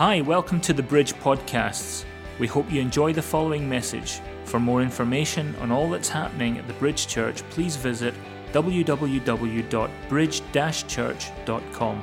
Hi, 0.00 0.22
welcome 0.22 0.62
to 0.62 0.72
the 0.72 0.82
Bridge 0.82 1.12
Podcasts. 1.12 2.06
We 2.38 2.46
hope 2.46 2.72
you 2.72 2.80
enjoy 2.80 3.12
the 3.12 3.20
following 3.20 3.68
message. 3.68 4.20
For 4.44 4.58
more 4.58 4.80
information 4.80 5.54
on 5.56 5.70
all 5.70 5.90
that's 5.90 6.08
happening 6.08 6.56
at 6.56 6.66
the 6.66 6.72
Bridge 6.72 7.06
Church, 7.06 7.42
please 7.50 7.76
visit 7.76 8.14
www.bridge 8.54 10.42
church.com. 10.88 12.02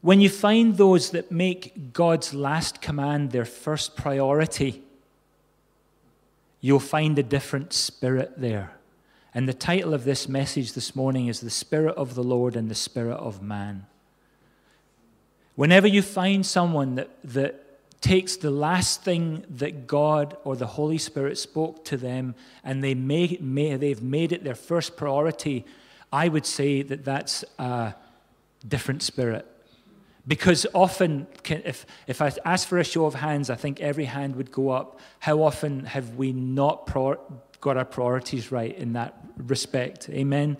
When 0.00 0.20
you 0.20 0.28
find 0.28 0.76
those 0.76 1.10
that 1.10 1.30
make 1.30 1.92
God's 1.92 2.34
last 2.34 2.82
command 2.82 3.30
their 3.30 3.44
first 3.44 3.94
priority, 3.94 4.82
you'll 6.60 6.80
find 6.80 7.16
a 7.20 7.22
different 7.22 7.72
spirit 7.72 8.32
there. 8.36 8.72
And 9.36 9.46
the 9.46 9.52
title 9.52 9.92
of 9.92 10.04
this 10.04 10.30
message 10.30 10.72
this 10.72 10.96
morning 10.96 11.26
is 11.26 11.40
The 11.40 11.50
Spirit 11.50 11.94
of 11.96 12.14
the 12.14 12.24
Lord 12.24 12.56
and 12.56 12.70
the 12.70 12.74
Spirit 12.74 13.18
of 13.18 13.42
Man. 13.42 13.84
Whenever 15.56 15.86
you 15.86 16.00
find 16.00 16.46
someone 16.46 16.94
that, 16.94 17.10
that 17.22 18.00
takes 18.00 18.36
the 18.36 18.50
last 18.50 19.04
thing 19.04 19.44
that 19.50 19.86
God 19.86 20.38
or 20.44 20.56
the 20.56 20.66
Holy 20.66 20.96
Spirit 20.96 21.36
spoke 21.36 21.84
to 21.84 21.98
them 21.98 22.34
and 22.64 22.82
they 22.82 22.94
may, 22.94 23.36
may, 23.38 23.76
they've 23.76 24.02
made 24.02 24.32
it 24.32 24.42
their 24.42 24.54
first 24.54 24.96
priority, 24.96 25.66
I 26.10 26.28
would 26.28 26.46
say 26.46 26.80
that 26.80 27.04
that's 27.04 27.44
a 27.58 27.92
different 28.66 29.02
spirit. 29.02 29.46
Because 30.26 30.66
often, 30.72 31.26
if, 31.44 31.84
if 32.06 32.22
I 32.22 32.32
ask 32.46 32.66
for 32.66 32.78
a 32.78 32.84
show 32.84 33.04
of 33.04 33.14
hands, 33.14 33.50
I 33.50 33.54
think 33.54 33.80
every 33.80 34.06
hand 34.06 34.34
would 34.36 34.50
go 34.50 34.70
up. 34.70 34.98
How 35.20 35.42
often 35.42 35.84
have 35.84 36.16
we 36.16 36.32
not 36.32 36.86
got 37.66 37.76
our 37.76 37.84
priorities 37.84 38.52
right 38.52 38.78
in 38.78 38.92
that 38.92 39.18
respect. 39.36 40.08
Amen. 40.10 40.56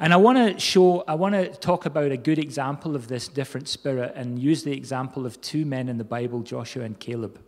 And 0.00 0.12
I 0.12 0.16
want 0.16 0.36
to 0.36 0.58
show, 0.58 1.04
I 1.06 1.14
want 1.14 1.36
to 1.36 1.48
talk 1.48 1.86
about 1.86 2.10
a 2.10 2.16
good 2.16 2.40
example 2.40 2.96
of 2.96 3.06
this 3.06 3.28
different 3.28 3.68
spirit 3.68 4.14
and 4.16 4.36
use 4.36 4.64
the 4.64 4.72
example 4.72 5.26
of 5.26 5.40
two 5.40 5.64
men 5.64 5.88
in 5.88 5.96
the 5.96 6.04
Bible, 6.04 6.40
Joshua 6.40 6.82
and 6.82 6.98
Caleb, 6.98 7.38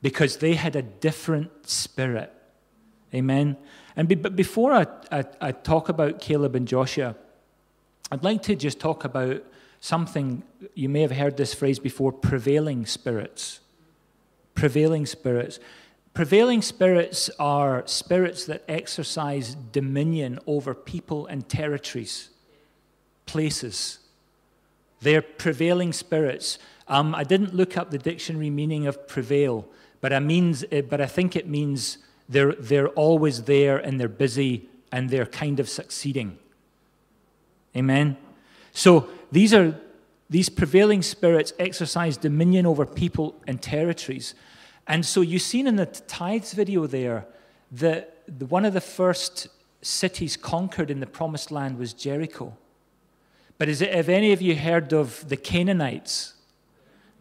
because 0.00 0.38
they 0.38 0.54
had 0.54 0.74
a 0.74 0.80
different 0.80 1.68
spirit. 1.68 2.32
Amen. 3.12 3.58
And 3.94 4.08
be, 4.08 4.14
but 4.14 4.36
before 4.36 4.72
I, 4.72 4.86
I, 5.12 5.24
I 5.42 5.52
talk 5.52 5.90
about 5.90 6.18
Caleb 6.18 6.56
and 6.56 6.66
Joshua, 6.66 7.14
I'd 8.10 8.24
like 8.24 8.40
to 8.44 8.56
just 8.56 8.80
talk 8.80 9.04
about 9.04 9.42
something, 9.80 10.44
you 10.74 10.88
may 10.88 11.02
have 11.02 11.10
heard 11.12 11.36
this 11.36 11.52
phrase 11.52 11.78
before 11.78 12.10
prevailing 12.10 12.86
spirits. 12.86 13.60
Prevailing 14.54 15.04
spirits. 15.04 15.60
Prevailing 16.16 16.62
spirits 16.62 17.28
are 17.38 17.82
spirits 17.86 18.46
that 18.46 18.64
exercise 18.68 19.54
dominion 19.54 20.38
over 20.46 20.72
people 20.74 21.26
and 21.26 21.46
territories, 21.46 22.30
places. 23.26 23.98
They're 25.02 25.20
prevailing 25.20 25.92
spirits. 25.92 26.58
Um, 26.88 27.14
I 27.14 27.22
didn't 27.22 27.54
look 27.54 27.76
up 27.76 27.90
the 27.90 27.98
dictionary 27.98 28.48
meaning 28.48 28.86
of 28.86 29.06
prevail, 29.06 29.66
but 30.00 30.14
I, 30.14 30.20
means, 30.20 30.64
eh, 30.72 30.80
but 30.80 31.02
I 31.02 31.06
think 31.06 31.36
it 31.36 31.46
means 31.46 31.98
they're, 32.30 32.54
they're 32.54 32.88
always 32.88 33.42
there 33.42 33.76
and 33.76 34.00
they're 34.00 34.08
busy 34.08 34.70
and 34.90 35.10
they're 35.10 35.26
kind 35.26 35.60
of 35.60 35.68
succeeding. 35.68 36.38
Amen? 37.76 38.16
So 38.72 39.10
these 39.30 39.52
are 39.52 39.78
these 40.30 40.48
prevailing 40.48 41.02
spirits 41.02 41.52
exercise 41.58 42.16
dominion 42.16 42.64
over 42.64 42.86
people 42.86 43.34
and 43.46 43.60
territories. 43.60 44.34
And 44.86 45.04
so 45.04 45.20
you've 45.20 45.42
seen 45.42 45.66
in 45.66 45.76
the 45.76 45.86
tithes 45.86 46.52
video 46.52 46.86
there 46.86 47.26
that 47.72 48.22
one 48.48 48.64
of 48.64 48.72
the 48.72 48.80
first 48.80 49.48
cities 49.82 50.36
conquered 50.36 50.90
in 50.90 51.00
the 51.00 51.06
promised 51.06 51.50
land 51.50 51.78
was 51.78 51.92
Jericho. 51.92 52.56
But 53.58 53.68
is 53.68 53.80
it, 53.80 53.94
have 53.94 54.08
any 54.08 54.32
of 54.32 54.42
you 54.42 54.56
heard 54.56 54.92
of 54.92 55.28
the 55.28 55.36
Canaanites? 55.36 56.34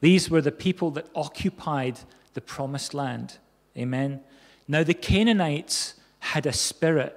These 0.02 0.30
were 0.30 0.41
the 0.41 0.52
people 0.52 0.91
that 0.91 1.08
occupied 1.16 1.99
the 2.33 2.41
promised 2.41 2.93
land. 2.93 3.37
Amen. 3.77 4.21
Now, 4.67 4.83
the 4.83 4.93
Canaanites 4.93 5.95
had 6.20 6.45
a 6.45 6.54
spirit, 6.54 7.15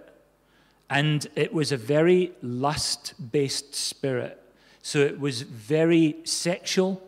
and 0.89 1.27
it 1.35 1.53
was 1.53 1.73
a 1.73 1.77
very 1.77 2.33
lust 2.43 3.15
based 3.33 3.75
spirit. 3.75 4.41
So 4.83 5.01
it 5.01 5.19
was 5.19 5.43
very 5.43 6.17
sexual, 6.25 7.03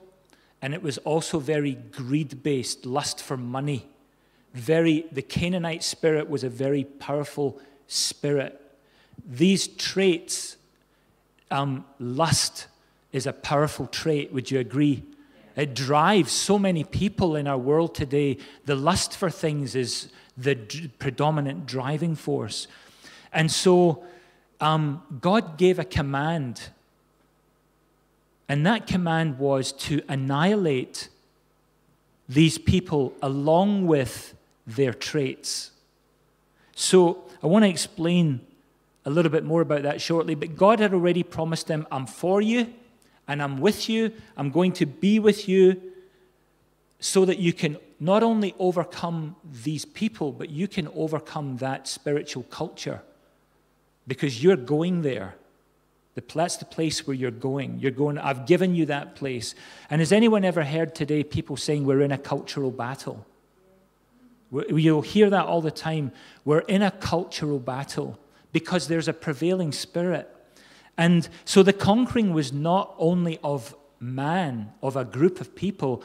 and 0.63 0.75
it 0.75 0.83
was 0.83 0.99
also 0.99 1.39
very 1.39 1.75
greed 1.75 2.43
based, 2.43 2.85
lust 2.85 3.23
for 3.23 3.37
money. 3.37 3.87
Very, 4.53 5.07
the 5.13 5.23
Canaanite 5.23 5.83
spirit 5.83 6.29
was 6.29 6.45
a 6.45 6.49
very 6.49 6.85
powerful 6.85 7.59
spirit. 7.87 8.61
These 9.27 9.69
traits, 9.69 10.57
um, 11.51 11.85
lust 11.99 12.67
is 13.13 13.27
a 13.27 13.33
powerful 13.33 13.87
trait, 13.87 14.33
would 14.33 14.51
you 14.51 14.59
agree? 14.59 15.03
It 15.57 15.75
drives 15.75 16.33
so 16.33 16.59
many 16.59 16.85
people 16.85 17.37
in 17.37 17.47
our 17.47 17.59
world 17.59 17.95
today. 17.95 18.39
The 18.67 18.77
lust 18.77 19.17
for 19.17 19.31
things 19.31 19.75
is 19.75 20.09
the 20.37 20.55
predominant 20.99 21.67
driving 21.67 22.15
force. 22.15 22.67
And 23.33 23.51
so 23.51 24.05
um, 24.61 25.03
God 25.21 25.59
gave 25.59 25.79
a 25.79 25.85
command 25.85 26.71
and 28.51 28.67
that 28.67 28.89
command 28.89 29.39
was 29.39 29.71
to 29.71 30.03
annihilate 30.09 31.09
these 32.29 32.59
people 32.59 33.13
along 33.23 33.87
with 33.87 34.35
their 34.67 34.93
traits. 34.93 35.71
So 36.75 37.23
I 37.45 37.47
want 37.47 37.65
to 37.65 37.69
explain 37.69 38.41
a 39.05 39.11
little 39.11 39.31
bit 39.31 39.45
more 39.45 39.61
about 39.61 39.85
that 39.85 40.01
shortly. 40.01 40.35
But 40.35 40.57
God 40.57 40.81
had 40.81 40.93
already 40.93 41.23
promised 41.23 41.69
them, 41.69 41.87
I'm 41.93 42.07
for 42.07 42.43
you 42.43 42.75
and 43.29 43.41
I'm 43.41 43.61
with 43.61 43.89
you. 43.89 44.11
I'm 44.37 44.51
going 44.51 44.73
to 44.73 44.87
be 44.87 45.21
with 45.21 45.49
you 45.49 45.81
so 46.99 47.25
that 47.27 47.39
you 47.39 47.53
can 47.53 47.77
not 48.01 48.25
only 48.25 48.57
overcome 48.59 49.37
these 49.63 49.85
people, 49.85 50.33
but 50.33 50.51
you 50.51 50.67
can 50.67 50.89
overcome 50.97 51.59
that 51.59 51.87
spiritual 51.87 52.43
culture 52.51 53.01
because 54.09 54.43
you're 54.43 54.57
going 54.57 55.03
there. 55.03 55.37
That's 56.15 56.57
the 56.57 56.65
place 56.65 57.07
where 57.07 57.15
you're 57.15 57.31
going. 57.31 57.79
You're 57.79 57.93
going, 57.93 58.19
I've 58.19 58.47
given 58.47 58.75
you 58.75 58.87
that 58.87 59.15
place. 59.15 59.55
And 59.89 60.01
has 60.01 60.13
anyone 60.13 60.45
ever 60.45 60.65
heard 60.65 60.95
today 60.95 61.23
people 61.23 61.57
saying 61.57 61.85
we're 61.85 62.03
in 62.03 62.13
a 62.13 62.19
cultural 62.19 62.71
battle? 62.71 63.27
You'll 64.51 65.03
hear 65.03 65.31
that 65.31 65.47
all 65.47 65.61
the 65.61 65.71
time. 65.71 66.13
We're 66.45 66.61
in 66.61 66.83
a 66.83 66.91
cultural 66.91 67.61
battle 67.61 68.19
because 68.53 68.89
there's 68.89 69.07
a 69.07 69.13
prevailing 69.13 69.71
spirit. 69.73 70.29
And 70.99 71.29
so 71.45 71.63
the 71.63 71.73
conquering 71.73 72.35
was 72.35 72.53
not 72.53 72.95
only 72.99 73.39
of 73.45 73.75
man, 74.01 74.73
of 74.83 74.97
a 74.97 75.05
group 75.05 75.41
of 75.41 75.55
people, 75.55 76.03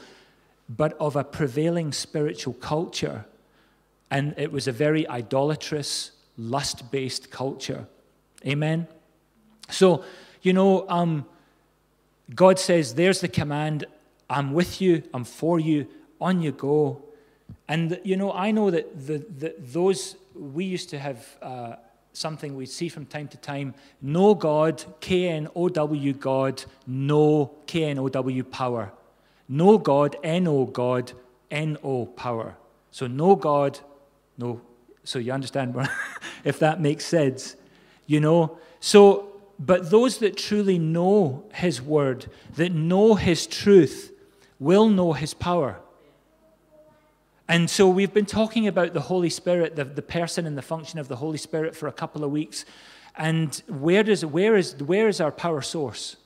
but 0.68 0.96
of 1.00 1.16
a 1.16 1.24
prevailing 1.24 1.92
spiritual 1.92 2.54
culture. 2.54 3.24
And 4.10 4.34
it 4.36 4.52
was 4.52 4.68
a 4.68 4.72
very 4.72 5.08
idolatrous, 5.08 6.12
lust 6.36 6.90
based 6.92 7.30
culture. 7.30 7.88
Amen? 8.46 8.86
So, 9.68 10.04
you 10.42 10.52
know, 10.52 10.88
um, 10.88 11.26
God 12.34 12.58
says, 12.58 12.94
There's 12.94 13.20
the 13.20 13.28
command. 13.28 13.84
I'm 14.28 14.52
with 14.52 14.80
you. 14.80 15.02
I'm 15.14 15.24
for 15.24 15.60
you. 15.60 15.86
On 16.20 16.40
you 16.40 16.52
go. 16.52 17.02
And, 17.68 18.00
you 18.04 18.16
know, 18.16 18.32
I 18.32 18.50
know 18.50 18.70
that 18.70 19.06
the, 19.06 19.18
the, 19.18 19.54
those, 19.58 20.16
we 20.34 20.64
used 20.64 20.90
to 20.90 20.98
have 20.98 21.26
uh, 21.42 21.76
something 22.12 22.56
we 22.56 22.66
see 22.66 22.88
from 22.88 23.06
time 23.06 23.28
to 23.28 23.36
time 23.36 23.74
no 24.00 24.34
God, 24.34 24.84
K 25.00 25.28
N 25.28 25.48
O 25.54 25.68
W 25.68 26.12
God, 26.12 26.64
no 26.86 27.52
K 27.66 27.84
N 27.84 27.98
O 27.98 28.08
W 28.08 28.44
power. 28.44 28.92
No 29.48 29.78
God, 29.78 30.16
N 30.24 30.48
O 30.48 30.64
God, 30.64 31.12
N 31.50 31.76
O 31.84 32.06
power. 32.06 32.56
So, 32.90 33.06
no 33.06 33.36
God, 33.36 33.78
no. 34.38 34.60
So, 35.04 35.18
you 35.18 35.32
understand 35.32 35.76
if 36.44 36.58
that 36.60 36.80
makes 36.80 37.04
sense. 37.04 37.56
You 38.06 38.20
know? 38.20 38.58
So, 38.80 39.35
but 39.58 39.90
those 39.90 40.18
that 40.18 40.36
truly 40.36 40.78
know 40.78 41.44
His 41.54 41.80
word, 41.80 42.26
that 42.56 42.72
know 42.72 43.14
His 43.14 43.46
truth, 43.46 44.12
will 44.58 44.88
know 44.88 45.12
His 45.12 45.34
power. 45.34 45.80
And 47.48 47.70
so 47.70 47.88
we've 47.88 48.12
been 48.12 48.26
talking 48.26 48.66
about 48.66 48.92
the 48.92 49.02
Holy 49.02 49.30
Spirit, 49.30 49.76
the, 49.76 49.84
the 49.84 50.02
person 50.02 50.46
and 50.46 50.58
the 50.58 50.62
function 50.62 50.98
of 50.98 51.08
the 51.08 51.16
Holy 51.16 51.38
Spirit 51.38 51.76
for 51.76 51.86
a 51.86 51.92
couple 51.92 52.24
of 52.24 52.30
weeks. 52.30 52.64
And 53.16 53.54
where, 53.68 54.02
does, 54.02 54.24
where, 54.24 54.56
is, 54.56 54.74
where 54.76 55.08
is 55.08 55.20
our 55.20 55.30
power 55.30 55.62
source? 55.62 56.16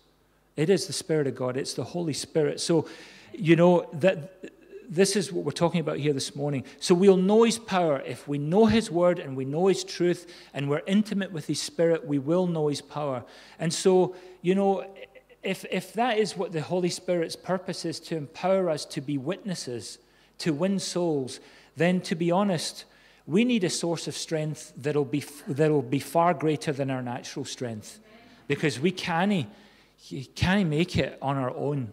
It 0.56 0.70
is 0.70 0.86
the 0.86 0.92
Spirit 0.92 1.26
of 1.26 1.36
God, 1.36 1.56
it's 1.56 1.74
the 1.74 1.84
Holy 1.84 2.12
Spirit. 2.12 2.60
So, 2.60 2.88
you 3.32 3.54
know, 3.54 3.86
that 3.92 4.52
this 4.90 5.14
is 5.14 5.32
what 5.32 5.44
we're 5.44 5.52
talking 5.52 5.80
about 5.80 5.98
here 5.98 6.12
this 6.12 6.34
morning. 6.34 6.64
So 6.80 6.94
we'll 6.94 7.16
know 7.16 7.44
His 7.44 7.58
power. 7.58 8.02
If 8.04 8.26
we 8.26 8.38
know 8.38 8.66
His 8.66 8.90
word 8.90 9.20
and 9.20 9.36
we 9.36 9.44
know 9.44 9.68
His 9.68 9.84
truth 9.84 10.26
and 10.52 10.68
we're 10.68 10.82
intimate 10.86 11.30
with 11.30 11.46
His 11.46 11.62
Spirit, 11.62 12.04
we 12.04 12.18
will 12.18 12.48
know 12.48 12.66
His 12.68 12.82
power. 12.82 13.24
And 13.60 13.72
so, 13.72 14.16
you 14.42 14.56
know, 14.56 14.84
if, 15.44 15.64
if 15.70 15.92
that 15.92 16.18
is 16.18 16.36
what 16.36 16.52
the 16.52 16.60
Holy 16.60 16.90
Spirit's 16.90 17.36
purpose 17.36 17.84
is 17.84 18.00
to 18.00 18.16
empower 18.16 18.68
us 18.68 18.84
to 18.86 19.00
be 19.00 19.16
witnesses, 19.16 19.98
to 20.38 20.52
win 20.52 20.80
souls, 20.80 21.38
then 21.76 22.00
to 22.02 22.16
be 22.16 22.32
honest, 22.32 22.84
we 23.26 23.44
need 23.44 23.62
a 23.62 23.70
source 23.70 24.08
of 24.08 24.16
strength 24.16 24.72
that'll 24.76 25.04
be, 25.04 25.24
that'll 25.46 25.82
be 25.82 26.00
far 26.00 26.34
greater 26.34 26.72
than 26.72 26.90
our 26.90 27.02
natural 27.02 27.44
strength. 27.44 28.00
because 28.50 28.80
we 28.80 28.90
can't, 28.90 29.46
can't 30.34 30.68
make 30.68 30.98
it 30.98 31.16
on 31.22 31.36
our 31.36 31.54
own 31.54 31.92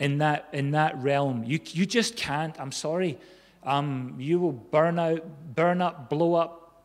in 0.00 0.18
that, 0.18 0.48
in 0.52 0.72
that 0.72 1.00
realm. 1.00 1.44
You, 1.44 1.60
you 1.66 1.86
just 1.86 2.16
can't. 2.16 2.58
I'm 2.58 2.72
sorry. 2.72 3.18
Um, 3.62 4.16
you 4.18 4.40
will 4.40 4.52
burn 4.52 4.98
out, 4.98 5.22
burn 5.54 5.82
up, 5.82 6.08
blow 6.08 6.34
up, 6.34 6.82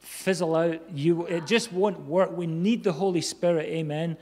fizzle 0.00 0.54
out. 0.56 0.80
You, 0.92 1.24
it 1.26 1.46
just 1.46 1.72
won't 1.72 2.00
work. 2.00 2.36
We 2.36 2.46
need 2.46 2.82
the 2.82 2.92
Holy 2.92 3.20
Spirit. 3.20 3.66
Amen. 3.66 4.16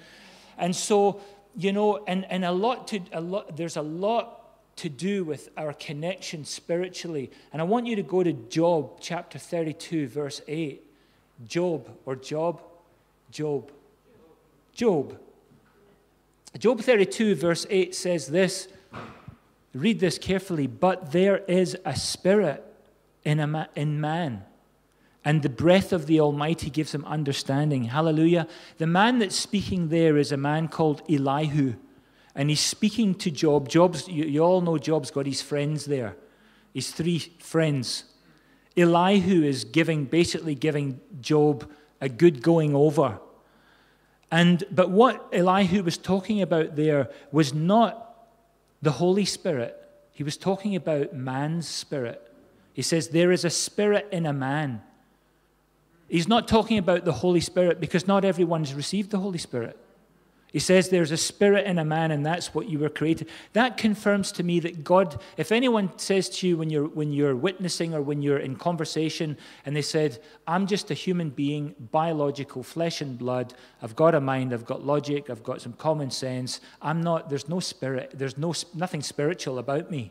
And 0.58 0.76
so, 0.76 1.20
you 1.56 1.72
know, 1.72 2.04
and, 2.06 2.26
and 2.30 2.44
a 2.44 2.52
lot 2.52 2.86
to 2.88 3.00
a 3.12 3.20
lot, 3.20 3.56
there's 3.56 3.76
a 3.76 3.82
lot 3.82 4.42
to 4.76 4.90
do 4.90 5.24
with 5.24 5.48
our 5.56 5.72
connection 5.72 6.44
spiritually. 6.44 7.30
And 7.52 7.62
I 7.62 7.64
want 7.64 7.86
you 7.86 7.96
to 7.96 8.02
go 8.02 8.22
to 8.22 8.32
Job 8.34 8.98
chapter 9.00 9.38
32, 9.38 10.08
verse 10.08 10.42
8. 10.46 10.82
Job 11.46 11.88
or 12.04 12.16
Job? 12.16 12.62
Job. 13.30 13.70
Job. 14.74 15.18
Job 16.58 16.80
32, 16.80 17.34
verse 17.34 17.66
8 17.68 17.94
says 17.94 18.28
this. 18.28 18.68
Read 19.74 20.00
this 20.00 20.18
carefully. 20.18 20.66
But 20.66 21.12
there 21.12 21.38
is 21.38 21.76
a 21.84 21.94
spirit 21.94 22.64
in, 23.24 23.40
a 23.40 23.46
ma- 23.46 23.66
in 23.74 24.00
man, 24.00 24.44
and 25.24 25.42
the 25.42 25.48
breath 25.48 25.92
of 25.92 26.06
the 26.06 26.20
Almighty 26.20 26.70
gives 26.70 26.94
him 26.94 27.04
understanding. 27.04 27.84
Hallelujah. 27.84 28.46
The 28.78 28.86
man 28.86 29.18
that's 29.18 29.36
speaking 29.36 29.88
there 29.88 30.16
is 30.16 30.32
a 30.32 30.36
man 30.36 30.68
called 30.68 31.02
Elihu, 31.10 31.74
and 32.34 32.48
he's 32.48 32.60
speaking 32.60 33.14
to 33.16 33.30
Job. 33.30 33.68
Job's, 33.68 34.08
you, 34.08 34.24
you 34.24 34.40
all 34.40 34.60
know 34.60 34.78
Job's 34.78 35.10
got 35.10 35.26
his 35.26 35.42
friends 35.42 35.84
there, 35.84 36.16
his 36.72 36.90
three 36.92 37.18
friends. 37.18 38.04
Elihu 38.76 39.42
is 39.42 39.64
giving, 39.64 40.04
basically 40.04 40.54
giving 40.54 41.00
Job 41.20 41.68
a 42.00 42.08
good 42.08 42.42
going 42.42 42.74
over. 42.74 43.18
And, 44.30 44.64
but 44.70 44.90
what 44.90 45.28
Elihu 45.32 45.82
was 45.82 45.98
talking 45.98 46.42
about 46.42 46.76
there 46.76 47.10
was 47.30 47.54
not 47.54 48.26
the 48.82 48.92
Holy 48.92 49.24
Spirit. 49.24 49.76
He 50.12 50.22
was 50.22 50.36
talking 50.36 50.74
about 50.74 51.14
man's 51.14 51.68
spirit. 51.68 52.22
He 52.72 52.82
says, 52.82 53.08
There 53.08 53.32
is 53.32 53.44
a 53.44 53.50
spirit 53.50 54.08
in 54.10 54.26
a 54.26 54.32
man. 54.32 54.82
He's 56.08 56.28
not 56.28 56.46
talking 56.46 56.78
about 56.78 57.04
the 57.04 57.12
Holy 57.12 57.40
Spirit 57.40 57.80
because 57.80 58.06
not 58.06 58.24
everyone's 58.24 58.74
received 58.74 59.10
the 59.10 59.18
Holy 59.18 59.38
Spirit. 59.38 59.78
He 60.56 60.60
says 60.60 60.88
there's 60.88 61.10
a 61.10 61.18
spirit 61.18 61.66
in 61.66 61.78
a 61.78 61.84
man, 61.84 62.10
and 62.10 62.24
that's 62.24 62.54
what 62.54 62.66
you 62.66 62.78
were 62.78 62.88
created. 62.88 63.28
That 63.52 63.76
confirms 63.76 64.32
to 64.32 64.42
me 64.42 64.58
that 64.60 64.82
God, 64.82 65.20
if 65.36 65.52
anyone 65.52 65.90
says 65.98 66.30
to 66.30 66.48
you 66.48 66.56
when 66.56 66.70
you're, 66.70 66.88
when 66.88 67.12
you're 67.12 67.36
witnessing 67.36 67.92
or 67.92 68.00
when 68.00 68.22
you're 68.22 68.38
in 68.38 68.56
conversation, 68.56 69.36
and 69.66 69.76
they 69.76 69.82
said, 69.82 70.18
I'm 70.46 70.66
just 70.66 70.90
a 70.90 70.94
human 70.94 71.28
being, 71.28 71.74
biological, 71.92 72.62
flesh 72.62 73.02
and 73.02 73.18
blood, 73.18 73.52
I've 73.82 73.94
got 73.94 74.14
a 74.14 74.20
mind, 74.22 74.54
I've 74.54 74.64
got 74.64 74.82
logic, 74.82 75.28
I've 75.28 75.42
got 75.42 75.60
some 75.60 75.74
common 75.74 76.10
sense, 76.10 76.62
I'm 76.80 77.02
not, 77.02 77.28
there's 77.28 77.50
no 77.50 77.60
spirit, 77.60 78.12
there's 78.14 78.38
no, 78.38 78.54
nothing 78.74 79.02
spiritual 79.02 79.58
about 79.58 79.90
me. 79.90 80.10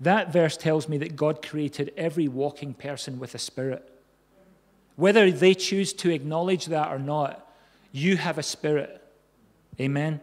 That 0.00 0.32
verse 0.32 0.56
tells 0.56 0.88
me 0.88 0.96
that 0.96 1.16
God 1.16 1.46
created 1.46 1.92
every 1.98 2.28
walking 2.28 2.72
person 2.72 3.18
with 3.18 3.34
a 3.34 3.38
spirit. 3.38 3.86
Whether 4.94 5.30
they 5.30 5.52
choose 5.52 5.92
to 5.92 6.14
acknowledge 6.14 6.64
that 6.64 6.90
or 6.90 6.98
not, 6.98 7.46
you 7.92 8.16
have 8.16 8.38
a 8.38 8.42
spirit. 8.42 9.02
Amen. 9.80 10.20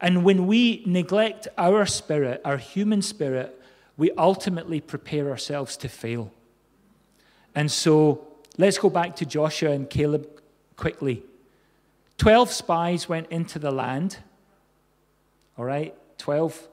And 0.00 0.24
when 0.24 0.46
we 0.46 0.82
neglect 0.86 1.48
our 1.56 1.86
spirit, 1.86 2.40
our 2.44 2.56
human 2.56 3.02
spirit, 3.02 3.60
we 3.96 4.10
ultimately 4.12 4.80
prepare 4.80 5.28
ourselves 5.30 5.76
to 5.78 5.88
fail. 5.88 6.32
And 7.54 7.70
so 7.70 8.26
let's 8.56 8.78
go 8.78 8.90
back 8.90 9.16
to 9.16 9.26
Joshua 9.26 9.72
and 9.72 9.90
Caleb 9.90 10.28
quickly. 10.76 11.24
Twelve 12.16 12.52
spies 12.52 13.08
went 13.08 13.28
into 13.30 13.58
the 13.58 13.70
land. 13.70 14.18
All 15.56 15.64
right, 15.64 15.94
12. 16.18 16.68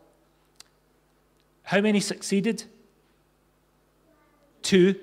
How 1.64 1.82
many 1.82 2.00
succeeded? 2.00 2.64
Two. 4.62 4.96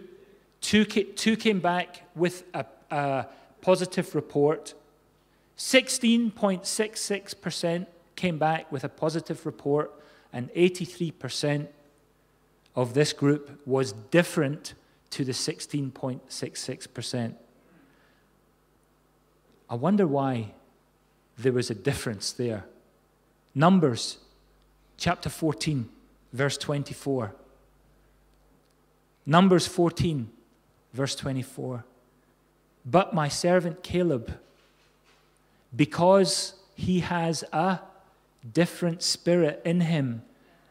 Two, 0.60 0.84
two 0.84 1.36
came 1.36 1.58
back 1.58 2.02
with 2.14 2.44
a, 2.54 2.64
a 2.92 3.26
positive 3.60 4.14
report. 4.14 4.74
16.66% 5.62 7.86
came 8.16 8.36
back 8.36 8.72
with 8.72 8.82
a 8.82 8.88
positive 8.88 9.46
report, 9.46 9.92
and 10.32 10.52
83% 10.54 11.68
of 12.74 12.94
this 12.94 13.12
group 13.12 13.60
was 13.64 13.92
different 13.92 14.74
to 15.10 15.24
the 15.24 15.30
16.66%. 15.30 17.34
I 19.70 19.74
wonder 19.76 20.04
why 20.04 20.50
there 21.38 21.52
was 21.52 21.70
a 21.70 21.76
difference 21.76 22.32
there. 22.32 22.64
Numbers 23.54 24.18
chapter 24.96 25.30
14, 25.30 25.88
verse 26.32 26.58
24. 26.58 27.36
Numbers 29.26 29.68
14, 29.68 30.28
verse 30.92 31.14
24. 31.14 31.84
But 32.84 33.14
my 33.14 33.28
servant 33.28 33.84
Caleb, 33.84 34.40
because 35.74 36.54
he 36.74 37.00
has 37.00 37.44
a 37.52 37.80
different 38.52 39.02
spirit 39.02 39.62
in 39.64 39.82
him 39.82 40.22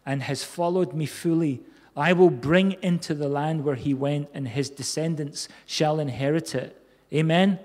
and 0.05 0.23
has 0.23 0.43
followed 0.43 0.93
me 0.93 1.05
fully. 1.05 1.61
I 1.95 2.13
will 2.13 2.29
bring 2.29 2.73
into 2.81 3.13
the 3.13 3.27
land 3.27 3.63
where 3.63 3.75
he 3.75 3.93
went, 3.93 4.29
and 4.33 4.47
his 4.47 4.69
descendants 4.69 5.47
shall 5.65 5.99
inherit 5.99 6.55
it. 6.55 6.81
Amen. 7.13 7.59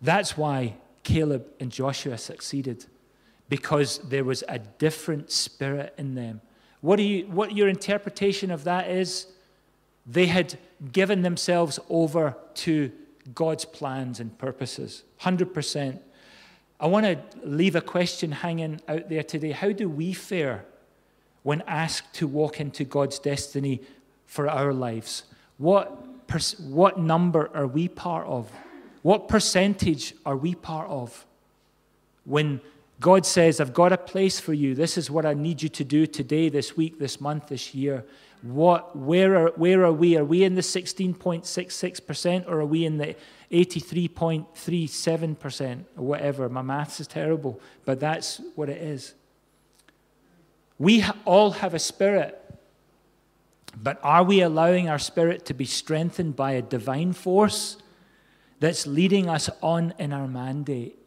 That's 0.00 0.36
why 0.36 0.74
Caleb 1.04 1.46
and 1.60 1.70
Joshua 1.70 2.18
succeeded, 2.18 2.86
because 3.48 3.98
there 3.98 4.24
was 4.24 4.42
a 4.48 4.58
different 4.58 5.30
spirit 5.30 5.94
in 5.96 6.14
them. 6.14 6.40
What, 6.80 6.96
do 6.96 7.04
you, 7.04 7.26
what 7.26 7.54
your 7.54 7.68
interpretation 7.68 8.50
of 8.50 8.64
that 8.64 8.90
is? 8.90 9.28
They 10.04 10.26
had 10.26 10.58
given 10.90 11.22
themselves 11.22 11.78
over 11.88 12.36
to 12.54 12.90
God's 13.34 13.64
plans 13.64 14.20
and 14.20 14.36
purposes. 14.38 15.04
100%. 15.20 15.98
I 16.80 16.86
want 16.86 17.06
to 17.06 17.18
leave 17.44 17.76
a 17.76 17.80
question 17.80 18.32
hanging 18.32 18.80
out 18.88 19.08
there 19.08 19.22
today. 19.22 19.52
How 19.52 19.70
do 19.72 19.88
we 19.88 20.12
fare 20.12 20.64
when 21.42 21.62
asked 21.66 22.14
to 22.14 22.26
walk 22.26 22.60
into 22.60 22.84
God's 22.84 23.18
destiny 23.18 23.80
for 24.26 24.48
our 24.48 24.72
lives? 24.72 25.24
What, 25.58 26.26
per- 26.26 26.40
what 26.60 26.98
number 26.98 27.50
are 27.54 27.66
we 27.66 27.88
part 27.88 28.26
of? 28.26 28.50
What 29.02 29.28
percentage 29.28 30.14
are 30.26 30.36
we 30.36 30.54
part 30.54 30.88
of? 30.88 31.24
When 32.24 32.60
God 33.00 33.26
says, 33.26 33.60
I've 33.60 33.74
got 33.74 33.92
a 33.92 33.98
place 33.98 34.38
for 34.40 34.52
you, 34.52 34.74
this 34.74 34.96
is 34.96 35.10
what 35.10 35.26
I 35.26 35.34
need 35.34 35.62
you 35.62 35.68
to 35.70 35.84
do 35.84 36.06
today, 36.06 36.48
this 36.48 36.76
week, 36.76 36.98
this 36.98 37.20
month, 37.20 37.48
this 37.48 37.74
year. 37.74 38.04
What, 38.42 38.94
where, 38.96 39.36
are, 39.36 39.50
where 39.50 39.84
are 39.84 39.92
we? 39.92 40.16
Are 40.16 40.24
we 40.24 40.42
in 40.42 40.56
the 40.56 40.62
16.66% 40.62 42.48
or 42.48 42.60
are 42.60 42.66
we 42.66 42.84
in 42.84 42.98
the 42.98 43.14
83.37% 43.52 45.84
or 45.96 46.04
whatever? 46.04 46.48
My 46.48 46.62
maths 46.62 46.98
is 46.98 47.06
terrible, 47.06 47.60
but 47.84 48.00
that's 48.00 48.40
what 48.56 48.68
it 48.68 48.82
is. 48.82 49.14
We 50.78 51.04
all 51.24 51.52
have 51.52 51.74
a 51.74 51.78
spirit, 51.78 52.40
but 53.80 54.00
are 54.02 54.24
we 54.24 54.40
allowing 54.40 54.88
our 54.88 54.98
spirit 54.98 55.44
to 55.46 55.54
be 55.54 55.64
strengthened 55.64 56.34
by 56.34 56.50
a 56.52 56.62
divine 56.62 57.12
force 57.12 57.76
that's 58.58 58.88
leading 58.88 59.28
us 59.28 59.48
on 59.62 59.94
in 60.00 60.12
our 60.12 60.26
mandate? 60.26 60.98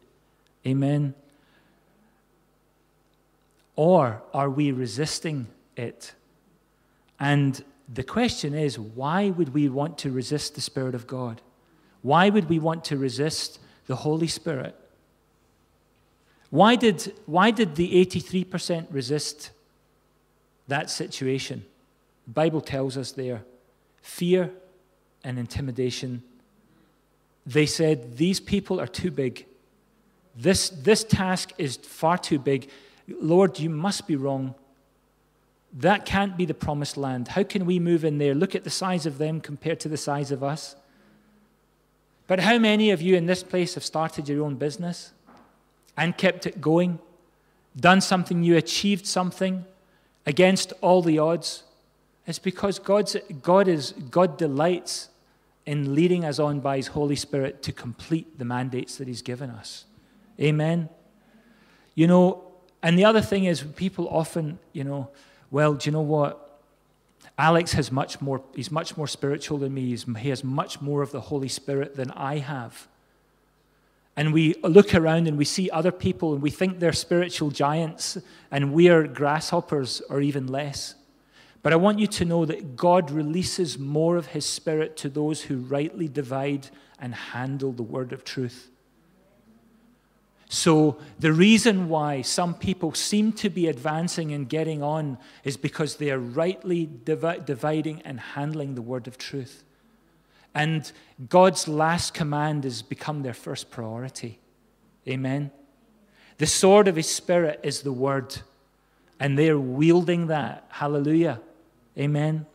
Amen. 0.65 1.13
Or 3.75 4.23
are 4.33 4.49
we 4.49 4.71
resisting 4.71 5.47
it? 5.75 6.13
And 7.19 7.63
the 7.93 8.03
question 8.03 8.53
is 8.53 8.77
why 8.79 9.29
would 9.29 9.53
we 9.53 9.69
want 9.69 9.97
to 9.99 10.11
resist 10.11 10.55
the 10.55 10.61
Spirit 10.61 10.95
of 10.95 11.07
God? 11.07 11.41
Why 12.01 12.29
would 12.29 12.49
we 12.49 12.59
want 12.59 12.85
to 12.85 12.97
resist 12.97 13.59
the 13.87 13.95
Holy 13.95 14.27
Spirit? 14.27 14.75
Why 16.49 16.75
did, 16.75 17.13
why 17.25 17.51
did 17.51 17.75
the 17.75 18.05
83% 18.05 18.87
resist 18.91 19.51
that 20.67 20.89
situation? 20.89 21.65
The 22.27 22.33
Bible 22.33 22.61
tells 22.61 22.97
us 22.97 23.11
there 23.11 23.43
fear 24.01 24.51
and 25.23 25.39
intimidation. 25.39 26.23
They 27.45 27.65
said, 27.65 28.17
These 28.17 28.39
people 28.39 28.79
are 28.79 28.87
too 28.87 29.11
big. 29.11 29.45
This, 30.35 30.69
this 30.69 31.03
task 31.03 31.51
is 31.57 31.77
far 31.77 32.17
too 32.17 32.39
big. 32.39 32.69
Lord, 33.07 33.59
you 33.59 33.69
must 33.69 34.07
be 34.07 34.15
wrong. 34.15 34.55
That 35.75 36.05
can't 36.05 36.37
be 36.37 36.45
the 36.45 36.53
promised 36.53 36.95
land. 36.95 37.27
How 37.29 37.43
can 37.43 37.65
we 37.65 37.79
move 37.79 38.05
in 38.05 38.17
there? 38.17 38.33
Look 38.33 38.55
at 38.55 38.63
the 38.63 38.69
size 38.69 39.05
of 39.05 39.17
them 39.17 39.41
compared 39.41 39.79
to 39.81 39.89
the 39.89 39.97
size 39.97 40.31
of 40.31 40.41
us. 40.41 40.75
But 42.27 42.39
how 42.39 42.57
many 42.57 42.91
of 42.91 43.01
you 43.01 43.15
in 43.15 43.25
this 43.25 43.43
place 43.43 43.75
have 43.75 43.83
started 43.83 44.27
your 44.29 44.43
own 44.43 44.55
business 44.55 45.11
and 45.97 46.17
kept 46.17 46.47
it 46.47 46.61
going? 46.61 46.99
Done 47.77 47.99
something 47.99 48.41
you 48.41 48.55
achieved 48.55 49.05
something 49.05 49.65
against 50.25 50.71
all 50.81 51.01
the 51.01 51.19
odds? 51.19 51.63
It's 52.25 52.39
because 52.39 52.79
God's, 52.79 53.17
God, 53.43 53.67
is, 53.67 53.91
God 54.09 54.37
delights 54.37 55.09
in 55.65 55.93
leading 55.93 56.23
us 56.23 56.39
on 56.39 56.61
by 56.61 56.77
His 56.77 56.87
Holy 56.87 57.15
Spirit 57.15 57.61
to 57.63 57.71
complete 57.71 58.39
the 58.39 58.45
mandates 58.45 58.97
that 58.97 59.07
He's 59.07 59.21
given 59.21 59.49
us. 59.49 59.85
Amen. 60.39 60.89
You 61.95 62.07
know, 62.07 62.43
and 62.81 62.97
the 62.97 63.05
other 63.05 63.21
thing 63.21 63.45
is, 63.45 63.61
people 63.61 64.07
often, 64.09 64.57
you 64.73 64.83
know, 64.83 65.09
well, 65.51 65.73
do 65.73 65.87
you 65.87 65.91
know 65.91 66.01
what? 66.01 66.41
Alex 67.37 67.73
has 67.73 67.91
much 67.91 68.21
more, 68.21 68.41
he's 68.55 68.71
much 68.71 68.95
more 68.95 69.07
spiritual 69.07 69.57
than 69.57 69.73
me. 69.73 69.87
He's, 69.87 70.05
he 70.19 70.29
has 70.29 70.43
much 70.43 70.81
more 70.81 71.01
of 71.01 71.11
the 71.11 71.21
Holy 71.21 71.49
Spirit 71.49 71.95
than 71.95 72.11
I 72.11 72.37
have. 72.37 72.87
And 74.15 74.33
we 74.33 74.55
look 74.63 74.95
around 74.95 75.27
and 75.27 75.37
we 75.37 75.43
see 75.43 75.69
other 75.69 75.91
people 75.91 76.33
and 76.33 76.41
we 76.41 76.49
think 76.49 76.79
they're 76.79 76.93
spiritual 76.93 77.49
giants 77.51 78.17
and 78.49 78.73
we're 78.73 79.07
grasshoppers 79.07 80.01
or 80.09 80.21
even 80.21 80.47
less. 80.47 80.95
But 81.61 81.73
I 81.73 81.77
want 81.77 81.99
you 81.99 82.07
to 82.07 82.25
know 82.25 82.45
that 82.45 82.75
God 82.77 83.11
releases 83.11 83.77
more 83.77 84.15
of 84.15 84.27
His 84.27 84.45
Spirit 84.45 84.95
to 84.97 85.09
those 85.09 85.41
who 85.41 85.57
rightly 85.57 86.07
divide 86.07 86.69
and 86.99 87.13
handle 87.13 87.73
the 87.73 87.83
word 87.83 88.13
of 88.13 88.23
truth. 88.23 88.69
So, 90.47 90.97
the 91.19 91.33
reason 91.33 91.89
why 91.89 92.21
some 92.21 92.53
people 92.53 92.93
seem 92.93 93.33
to 93.33 93.49
be 93.49 93.67
advancing 93.67 94.31
and 94.31 94.47
getting 94.47 94.83
on 94.83 95.17
is 95.43 95.57
because 95.57 95.95
they 95.95 96.11
are 96.11 96.19
rightly 96.19 96.85
divi- 96.85 97.41
dividing 97.43 98.01
and 98.03 98.19
handling 98.19 98.75
the 98.75 98.81
word 98.81 99.07
of 99.07 99.17
truth. 99.17 99.63
And 100.53 100.89
God's 101.29 101.67
last 101.67 102.13
command 102.13 102.63
has 102.63 102.81
become 102.81 103.23
their 103.23 103.33
first 103.33 103.71
priority. 103.71 104.39
Amen. 105.07 105.51
The 106.37 106.47
sword 106.47 106.87
of 106.87 106.95
His 106.95 107.09
Spirit 107.09 107.59
is 107.63 107.81
the 107.81 107.91
word, 107.91 108.37
and 109.19 109.37
they're 109.37 109.59
wielding 109.59 110.27
that. 110.27 110.65
Hallelujah. 110.69 111.41
Amen. 111.97 112.45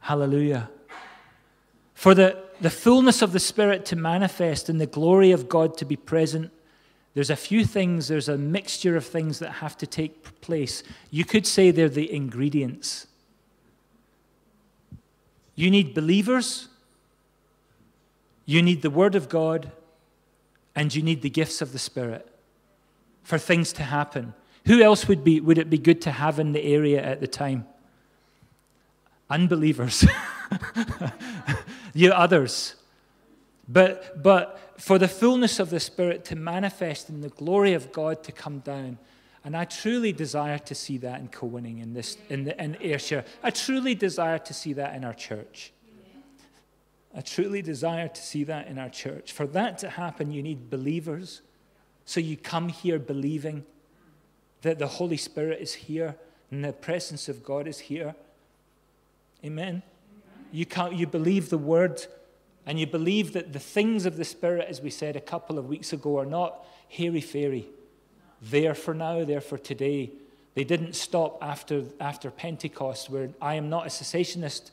Hallelujah. 0.00 0.70
For 1.94 2.14
the, 2.14 2.42
the 2.60 2.70
fullness 2.70 3.22
of 3.22 3.32
the 3.32 3.40
Spirit 3.40 3.84
to 3.86 3.96
manifest 3.96 4.68
and 4.68 4.80
the 4.80 4.86
glory 4.86 5.30
of 5.30 5.48
God 5.48 5.76
to 5.78 5.84
be 5.84 5.96
present, 5.96 6.50
there's 7.14 7.30
a 7.30 7.36
few 7.36 7.64
things, 7.64 8.08
there's 8.08 8.28
a 8.28 8.38
mixture 8.38 8.96
of 8.96 9.04
things 9.04 9.38
that 9.38 9.50
have 9.50 9.76
to 9.78 9.86
take 9.86 10.40
place. 10.40 10.82
You 11.10 11.24
could 11.24 11.46
say 11.46 11.70
they're 11.70 11.88
the 11.88 12.12
ingredients. 12.12 13.06
You 15.54 15.70
need 15.70 15.94
believers, 15.94 16.68
you 18.46 18.62
need 18.62 18.82
the 18.82 18.90
Word 18.90 19.14
of 19.14 19.28
God, 19.28 19.72
and 20.74 20.94
you 20.94 21.02
need 21.02 21.22
the 21.22 21.30
gifts 21.30 21.60
of 21.60 21.72
the 21.72 21.78
Spirit 21.78 22.28
for 23.24 23.36
things 23.36 23.72
to 23.74 23.82
happen. 23.82 24.34
Who 24.66 24.80
else 24.80 25.08
would, 25.08 25.24
be, 25.24 25.40
would 25.40 25.58
it 25.58 25.68
be 25.68 25.78
good 25.78 26.00
to 26.02 26.12
have 26.12 26.38
in 26.38 26.52
the 26.52 26.62
area 26.62 27.02
at 27.02 27.20
the 27.20 27.26
time? 27.26 27.66
Unbelievers. 29.28 30.06
you 31.98 32.12
others. 32.12 32.76
But, 33.68 34.22
but 34.22 34.60
for 34.78 34.98
the 34.98 35.08
fullness 35.08 35.58
of 35.58 35.70
the 35.70 35.80
Spirit 35.80 36.24
to 36.26 36.36
manifest 36.36 37.08
and 37.08 37.22
the 37.22 37.28
glory 37.28 37.74
of 37.74 37.92
God 37.92 38.22
to 38.24 38.32
come 38.32 38.60
down, 38.60 38.98
and 39.44 39.56
I 39.56 39.64
truly 39.64 40.12
desire 40.12 40.58
to 40.58 40.74
see 40.74 40.98
that 40.98 41.20
in 41.20 41.28
Kilwinning 41.28 41.82
in 41.82 41.94
this 41.94 42.16
in, 42.28 42.44
the, 42.44 42.62
in 42.62 42.76
Ayrshire. 42.80 43.24
I 43.42 43.50
truly 43.50 43.94
desire 43.94 44.38
to 44.38 44.54
see 44.54 44.74
that 44.74 44.94
in 44.94 45.04
our 45.04 45.14
church. 45.14 45.72
I 47.16 47.20
truly 47.20 47.62
desire 47.62 48.08
to 48.08 48.22
see 48.22 48.44
that 48.44 48.68
in 48.68 48.78
our 48.78 48.90
church. 48.90 49.32
For 49.32 49.46
that 49.48 49.78
to 49.78 49.90
happen, 49.90 50.30
you 50.30 50.42
need 50.42 50.70
believers. 50.70 51.40
So 52.04 52.20
you 52.20 52.36
come 52.36 52.68
here 52.68 52.98
believing 52.98 53.64
that 54.62 54.78
the 54.78 54.86
Holy 54.86 55.16
Spirit 55.16 55.60
is 55.60 55.74
here 55.74 56.14
and 56.50 56.64
the 56.64 56.72
presence 56.72 57.28
of 57.28 57.42
God 57.42 57.66
is 57.66 57.78
here. 57.80 58.14
Amen. 59.44 59.82
You, 60.52 60.66
can't, 60.66 60.94
you 60.94 61.06
believe 61.06 61.50
the 61.50 61.58
word 61.58 62.06
and 62.66 62.78
you 62.78 62.86
believe 62.86 63.32
that 63.32 63.52
the 63.52 63.58
things 63.58 64.04
of 64.04 64.16
the 64.16 64.24
Spirit, 64.24 64.66
as 64.68 64.82
we 64.82 64.90
said 64.90 65.16
a 65.16 65.20
couple 65.20 65.58
of 65.58 65.68
weeks 65.68 65.92
ago, 65.92 66.18
are 66.18 66.26
not 66.26 66.66
hairy 66.88 67.22
fairy 67.22 67.66
there 68.42 68.74
for 68.74 68.94
now, 68.94 69.24
there 69.24 69.40
for 69.40 69.58
today. 69.58 70.10
They 70.54 70.64
didn't 70.64 70.94
stop 70.94 71.38
after, 71.42 71.84
after 72.00 72.30
Pentecost, 72.30 73.10
where 73.10 73.30
I 73.40 73.54
am 73.54 73.68
not 73.68 73.86
a 73.86 73.88
cessationist. 73.88 74.70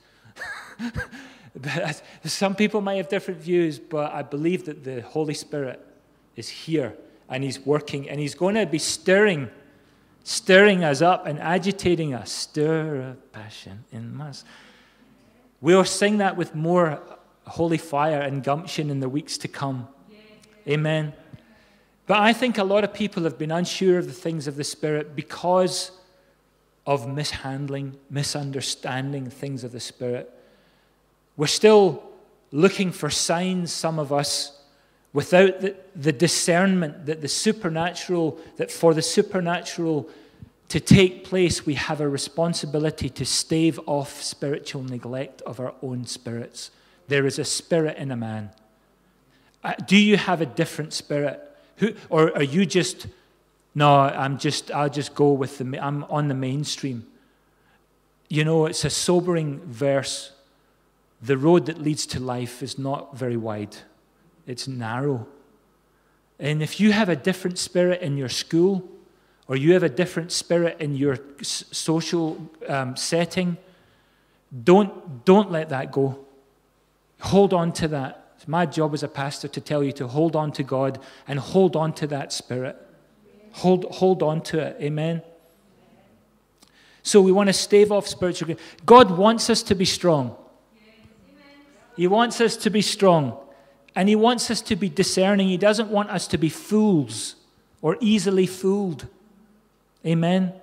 Some 2.25 2.55
people 2.55 2.81
might 2.81 2.95
have 2.95 3.07
different 3.07 3.39
views, 3.39 3.79
but 3.79 4.11
I 4.11 4.23
believe 4.23 4.65
that 4.65 4.83
the 4.83 5.01
Holy 5.01 5.33
Spirit 5.33 5.79
is 6.35 6.49
here 6.49 6.95
and 7.29 7.43
He's 7.43 7.59
working 7.59 8.09
and 8.09 8.19
He's 8.19 8.35
going 8.35 8.55
to 8.55 8.65
be 8.65 8.79
stirring, 8.79 9.49
stirring 10.23 10.83
us 10.83 11.01
up 11.01 11.27
and 11.27 11.39
agitating 11.39 12.13
us. 12.13 12.31
Stir 12.31 12.97
a 12.97 13.15
passion 13.31 13.85
in 13.91 14.19
us. 14.19 14.43
We'll 15.65 15.83
sing 15.83 16.19
that 16.19 16.37
with 16.37 16.53
more 16.53 17.01
holy 17.47 17.79
fire 17.79 18.21
and 18.21 18.43
gumption 18.43 18.91
in 18.91 18.99
the 18.99 19.09
weeks 19.09 19.35
to 19.39 19.47
come. 19.47 19.87
Amen. 20.67 21.11
But 22.05 22.19
I 22.19 22.33
think 22.33 22.59
a 22.59 22.63
lot 22.63 22.83
of 22.83 22.93
people 22.93 23.23
have 23.23 23.39
been 23.39 23.49
unsure 23.49 23.97
of 23.97 24.05
the 24.05 24.13
things 24.13 24.45
of 24.45 24.57
the 24.57 24.63
Spirit 24.63 25.15
because 25.15 25.89
of 26.85 27.07
mishandling, 27.07 27.97
misunderstanding 28.11 29.27
things 29.31 29.63
of 29.63 29.71
the 29.71 29.79
Spirit. 29.79 30.31
We're 31.35 31.47
still 31.47 32.03
looking 32.51 32.91
for 32.91 33.09
signs, 33.09 33.73
some 33.73 33.97
of 33.97 34.13
us, 34.13 34.61
without 35.13 35.61
the, 35.61 35.75
the 35.95 36.13
discernment 36.13 37.07
that 37.07 37.21
the 37.21 37.27
supernatural, 37.27 38.37
that 38.57 38.69
for 38.69 38.93
the 38.93 39.01
supernatural 39.01 40.11
to 40.69 40.79
take 40.79 41.23
place, 41.25 41.65
we 41.65 41.75
have 41.75 42.01
a 42.01 42.09
responsibility 42.09 43.09
to 43.09 43.25
stave 43.25 43.79
off 43.85 44.21
spiritual 44.21 44.83
neglect 44.83 45.41
of 45.43 45.59
our 45.59 45.73
own 45.81 46.05
spirits. 46.05 46.71
There 47.07 47.25
is 47.25 47.37
a 47.37 47.45
spirit 47.45 47.97
in 47.97 48.11
a 48.11 48.15
man. 48.15 48.49
Uh, 49.63 49.73
do 49.85 49.95
you 49.95 50.17
have 50.17 50.41
a 50.41 50.45
different 50.45 50.93
spirit? 50.93 51.39
Who, 51.77 51.93
or 52.09 52.35
are 52.35 52.43
you 52.43 52.65
just, 52.65 53.07
no, 53.75 53.95
I'm 53.99 54.37
just, 54.37 54.71
I'll 54.71 54.89
just 54.89 55.13
go 55.13 55.33
with 55.33 55.57
the, 55.59 55.79
I'm 55.79 56.03
on 56.05 56.29
the 56.29 56.33
mainstream. 56.33 57.05
You 58.27 58.43
know, 58.43 58.65
it's 58.65 58.85
a 58.85 58.89
sobering 58.89 59.59
verse. 59.65 60.31
The 61.21 61.37
road 61.37 61.67
that 61.67 61.79
leads 61.79 62.05
to 62.07 62.19
life 62.19 62.63
is 62.63 62.79
not 62.79 63.15
very 63.15 63.37
wide, 63.37 63.75
it's 64.47 64.67
narrow. 64.67 65.27
And 66.39 66.61
if 66.61 66.79
you 66.79 66.91
have 66.91 67.07
a 67.07 67.15
different 67.15 67.57
spirit 67.57 68.01
in 68.01 68.17
your 68.17 68.29
school, 68.29 68.89
or 69.47 69.55
you 69.55 69.73
have 69.73 69.83
a 69.83 69.89
different 69.89 70.31
spirit 70.31 70.77
in 70.79 70.95
your 70.95 71.19
social 71.41 72.49
um, 72.67 72.95
setting, 72.95 73.57
don't, 74.63 75.23
don't 75.25 75.51
let 75.51 75.69
that 75.69 75.91
go. 75.91 76.25
Hold 77.21 77.53
on 77.53 77.71
to 77.73 77.87
that. 77.89 78.33
It's 78.37 78.47
my 78.47 78.65
job 78.65 78.93
as 78.93 79.03
a 79.03 79.07
pastor 79.07 79.47
to 79.47 79.61
tell 79.61 79.83
you 79.83 79.91
to 79.93 80.07
hold 80.07 80.35
on 80.35 80.51
to 80.53 80.63
God 80.63 80.99
and 81.27 81.39
hold 81.39 81.75
on 81.75 81.93
to 81.93 82.07
that 82.07 82.33
spirit. 82.33 82.75
Hold, 83.53 83.85
hold 83.85 84.21
on 84.21 84.41
to 84.41 84.59
it. 84.59 84.77
Amen. 84.81 85.21
So 87.03 87.21
we 87.21 87.31
want 87.31 87.47
to 87.47 87.53
stave 87.53 87.91
off 87.91 88.07
spiritual. 88.07 88.55
God 88.85 89.11
wants 89.11 89.49
us 89.49 89.61
to 89.63 89.75
be 89.75 89.85
strong. 89.85 90.35
He 91.95 92.07
wants 92.07 92.41
us 92.41 92.57
to 92.57 92.69
be 92.69 92.81
strong. 92.81 93.37
And 93.95 94.09
He 94.09 94.15
wants 94.15 94.51
us 94.51 94.59
to 94.61 94.75
be 94.75 94.89
discerning. 94.89 95.47
He 95.47 95.57
doesn't 95.57 95.89
want 95.89 96.09
us 96.09 96.27
to 96.27 96.37
be 96.37 96.49
fools 96.49 97.35
or 97.81 97.97
easily 98.01 98.47
fooled. 98.47 99.07
Amen. 100.05 100.53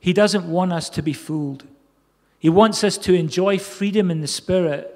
He 0.00 0.12
doesn't 0.12 0.48
want 0.48 0.72
us 0.72 0.88
to 0.90 1.02
be 1.02 1.12
fooled. 1.12 1.64
He 2.38 2.48
wants 2.48 2.84
us 2.84 2.96
to 2.98 3.14
enjoy 3.14 3.58
freedom 3.58 4.10
in 4.10 4.20
the 4.20 4.28
Spirit 4.28 4.94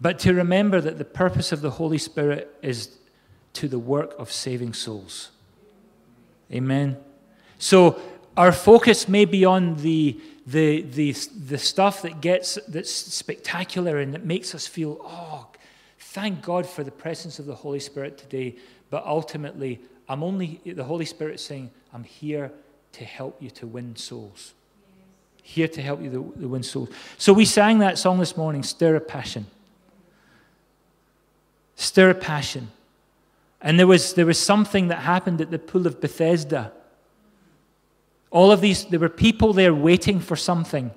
but 0.00 0.18
to 0.20 0.34
remember 0.34 0.80
that 0.80 0.98
the 0.98 1.04
purpose 1.04 1.52
of 1.52 1.60
the 1.60 1.70
Holy 1.70 1.98
Spirit 1.98 2.54
is 2.62 2.98
to 3.54 3.68
the 3.68 3.78
work 3.78 4.14
of 4.18 4.30
saving 4.30 4.74
souls. 4.74 5.30
Amen. 6.52 6.96
So 7.58 7.98
our 8.36 8.52
focus 8.52 9.08
may 9.08 9.24
be 9.24 9.44
on 9.44 9.76
the, 9.76 10.20
the, 10.46 10.82
the, 10.82 11.12
the 11.12 11.58
stuff 11.58 12.02
that 12.02 12.20
gets 12.20 12.58
that's 12.68 12.90
spectacular 12.90 13.98
and 13.98 14.12
that 14.14 14.24
makes 14.24 14.54
us 14.54 14.66
feel, 14.66 15.00
oh, 15.02 15.46
thank 15.98 16.42
God 16.42 16.66
for 16.66 16.82
the 16.82 16.90
presence 16.90 17.38
of 17.38 17.46
the 17.46 17.54
Holy 17.54 17.80
Spirit 17.80 18.18
today. 18.18 18.56
But 18.90 19.06
ultimately, 19.06 19.80
I'm 20.08 20.22
only 20.22 20.60
the 20.64 20.84
Holy 20.84 21.04
Spirit 21.04 21.40
saying, 21.40 21.70
I'm 21.92 22.04
here 22.04 22.52
to 22.92 23.04
help 23.04 23.40
you 23.42 23.50
to 23.50 23.66
win 23.66 23.96
souls. 23.96 24.54
Here 25.42 25.68
to 25.68 25.82
help 25.82 26.02
you 26.02 26.10
to, 26.10 26.40
to 26.40 26.48
win 26.48 26.62
souls. 26.62 26.90
So 27.18 27.32
we 27.32 27.44
sang 27.44 27.78
that 27.78 27.98
song 27.98 28.18
this 28.18 28.36
morning, 28.36 28.62
Stir 28.62 28.96
a 28.96 29.00
Passion 29.00 29.46
stir 31.76 32.10
a 32.10 32.14
passion. 32.14 32.70
And 33.60 33.78
there 33.78 33.86
was, 33.86 34.14
there 34.14 34.26
was 34.26 34.38
something 34.38 34.88
that 34.88 35.00
happened 35.00 35.40
at 35.40 35.50
the 35.50 35.58
pool 35.58 35.86
of 35.86 36.00
Bethesda. 36.00 36.72
All 38.30 38.52
of 38.52 38.60
these, 38.60 38.84
there 38.86 39.00
were 39.00 39.08
people 39.08 39.52
there 39.52 39.74
waiting 39.74 40.20
for 40.20 40.36
something. 40.36 40.90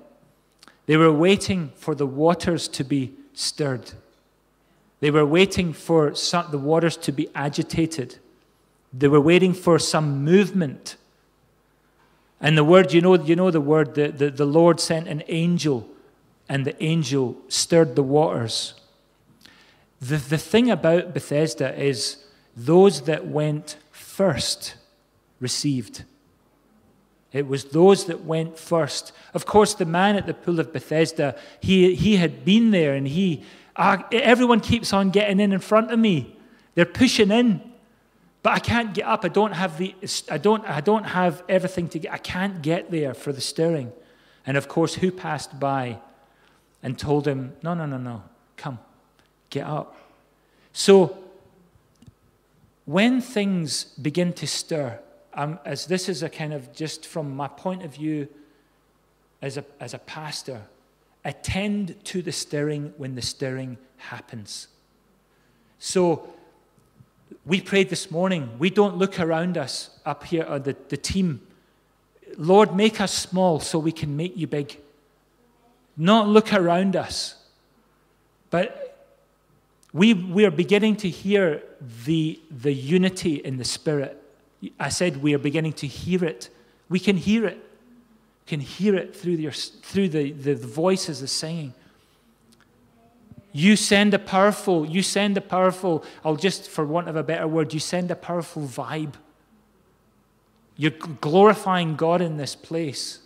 They 0.86 0.96
were 0.96 1.12
waiting 1.12 1.72
for 1.76 1.94
the 1.94 2.06
waters 2.06 2.68
to 2.68 2.84
be 2.84 3.12
stirred. 3.32 3.92
They 5.00 5.10
were 5.10 5.24
waiting 5.24 5.72
for 5.72 6.10
the 6.10 6.58
waters 6.58 6.96
to 6.98 7.12
be 7.12 7.28
agitated. 7.34 8.18
They 8.92 9.08
were 9.08 9.20
waiting 9.20 9.52
for 9.52 9.78
some 9.78 10.24
movement. 10.24 10.96
And 12.40 12.56
the 12.56 12.64
word, 12.64 12.92
you 12.92 13.00
know, 13.00 13.14
you 13.14 13.36
know 13.36 13.50
the 13.50 13.60
word, 13.60 13.94
the, 13.94 14.08
the, 14.08 14.30
the 14.30 14.44
Lord 14.44 14.80
sent 14.80 15.08
an 15.08 15.22
angel 15.28 15.88
and 16.48 16.64
the 16.64 16.82
angel 16.82 17.36
stirred 17.48 17.96
the 17.96 18.02
waters. 18.02 18.74
The, 20.00 20.16
the 20.16 20.38
thing 20.38 20.70
about 20.70 21.12
Bethesda 21.12 21.78
is 21.78 22.24
those 22.56 23.02
that 23.02 23.26
went 23.26 23.76
first 23.90 24.76
received. 25.40 26.04
It 27.32 27.46
was 27.46 27.66
those 27.66 28.06
that 28.06 28.24
went 28.24 28.58
first. 28.58 29.12
Of 29.34 29.44
course, 29.44 29.74
the 29.74 29.84
man 29.84 30.16
at 30.16 30.26
the 30.26 30.34
pool 30.34 30.58
of 30.60 30.72
Bethesda, 30.72 31.36
he, 31.60 31.94
he 31.94 32.16
had 32.16 32.44
been 32.44 32.70
there 32.70 32.94
and 32.94 33.06
he, 33.06 33.42
uh, 33.76 33.98
everyone 34.10 34.60
keeps 34.60 34.92
on 34.92 35.10
getting 35.10 35.40
in 35.40 35.52
in 35.52 35.60
front 35.60 35.90
of 35.90 35.98
me. 35.98 36.36
They're 36.74 36.86
pushing 36.86 37.30
in. 37.30 37.67
But 38.42 38.52
I 38.52 38.58
can't 38.60 38.94
get 38.94 39.04
up. 39.04 39.24
I 39.24 39.28
don't 39.28 39.52
have 39.52 39.78
the 39.78 39.94
I 40.30 40.38
don't 40.38 40.64
I 40.64 40.80
don't 40.80 41.04
have 41.04 41.42
everything 41.48 41.88
to 41.90 41.98
get. 41.98 42.12
I 42.12 42.18
can't 42.18 42.62
get 42.62 42.90
there 42.90 43.14
for 43.14 43.32
the 43.32 43.40
stirring. 43.40 43.92
And 44.46 44.56
of 44.56 44.68
course, 44.68 44.94
who 44.94 45.10
passed 45.10 45.58
by 45.58 45.98
and 46.82 46.98
told 46.98 47.26
him, 47.26 47.54
No, 47.62 47.74
no, 47.74 47.86
no, 47.86 47.98
no. 47.98 48.22
Come, 48.56 48.78
get 49.50 49.66
up. 49.66 49.96
So 50.72 51.18
when 52.84 53.20
things 53.20 53.84
begin 53.84 54.32
to 54.34 54.46
stir, 54.46 55.00
um, 55.34 55.58
as 55.64 55.86
this 55.86 56.08
is 56.08 56.22
a 56.22 56.28
kind 56.28 56.52
of 56.52 56.72
just 56.72 57.06
from 57.06 57.36
my 57.36 57.48
point 57.48 57.82
of 57.82 57.94
view 57.94 58.28
as 59.42 59.56
a, 59.56 59.64
as 59.78 59.94
a 59.94 59.98
pastor, 59.98 60.62
attend 61.24 62.02
to 62.04 62.22
the 62.22 62.32
stirring 62.32 62.92
when 62.96 63.14
the 63.14 63.22
stirring 63.22 63.76
happens. 63.98 64.68
So 65.78 66.32
we 67.44 67.60
prayed 67.60 67.88
this 67.88 68.10
morning. 68.10 68.50
We 68.58 68.70
don't 68.70 68.96
look 68.96 69.18
around 69.18 69.56
us 69.56 69.90
up 70.04 70.24
here, 70.24 70.44
or 70.48 70.58
the, 70.58 70.76
the 70.88 70.96
team. 70.96 71.40
Lord, 72.36 72.76
make 72.76 73.00
us 73.00 73.12
small 73.12 73.60
so 73.60 73.78
we 73.78 73.92
can 73.92 74.16
make 74.16 74.36
you 74.36 74.46
big. 74.46 74.78
Not 75.96 76.28
look 76.28 76.52
around 76.52 76.94
us. 76.94 77.34
But 78.50 78.88
we, 79.92 80.14
we 80.14 80.44
are 80.44 80.50
beginning 80.50 80.96
to 80.96 81.08
hear 81.08 81.62
the, 82.04 82.40
the 82.50 82.72
unity 82.72 83.36
in 83.36 83.56
the 83.56 83.64
Spirit. 83.64 84.22
I 84.78 84.88
said 84.88 85.22
we 85.22 85.34
are 85.34 85.38
beginning 85.38 85.72
to 85.74 85.86
hear 85.86 86.24
it. 86.24 86.50
We 86.88 86.98
can 87.00 87.16
hear 87.16 87.46
it. 87.46 87.56
We 87.56 88.48
can 88.48 88.60
hear 88.60 88.94
it 88.94 89.14
through, 89.14 89.34
your, 89.34 89.52
through 89.52 90.10
the, 90.10 90.32
the 90.32 90.54
voices, 90.54 91.20
the 91.20 91.28
singing. 91.28 91.74
You 93.52 93.76
send 93.76 94.14
a 94.14 94.18
powerful, 94.18 94.86
you 94.86 95.02
send 95.02 95.36
a 95.36 95.40
powerful, 95.40 96.04
I'll 96.24 96.36
just, 96.36 96.68
for 96.68 96.84
want 96.84 97.08
of 97.08 97.16
a 97.16 97.22
better 97.22 97.48
word, 97.48 97.72
you 97.72 97.80
send 97.80 98.10
a 98.10 98.16
powerful 98.16 98.62
vibe. 98.62 99.14
You're 100.76 100.92
glorifying 101.20 101.96
God 101.96 102.20
in 102.20 102.36
this 102.36 102.54
place. 102.54 103.20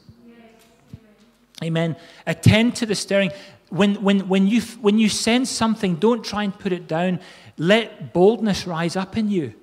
Amen. 1.62 1.96
Attend 2.26 2.76
to 2.76 2.86
the 2.86 2.94
stirring. 2.94 3.30
When, 3.68 3.96
when, 3.96 4.28
when, 4.28 4.46
you, 4.46 4.60
when 4.80 4.98
you 4.98 5.08
sense 5.08 5.50
something, 5.50 5.96
don't 5.96 6.24
try 6.24 6.44
and 6.44 6.58
put 6.58 6.72
it 6.72 6.88
down. 6.88 7.20
Let 7.58 8.12
boldness 8.12 8.66
rise 8.66 8.96
up 8.96 9.16
in 9.16 9.30
you. 9.30 9.54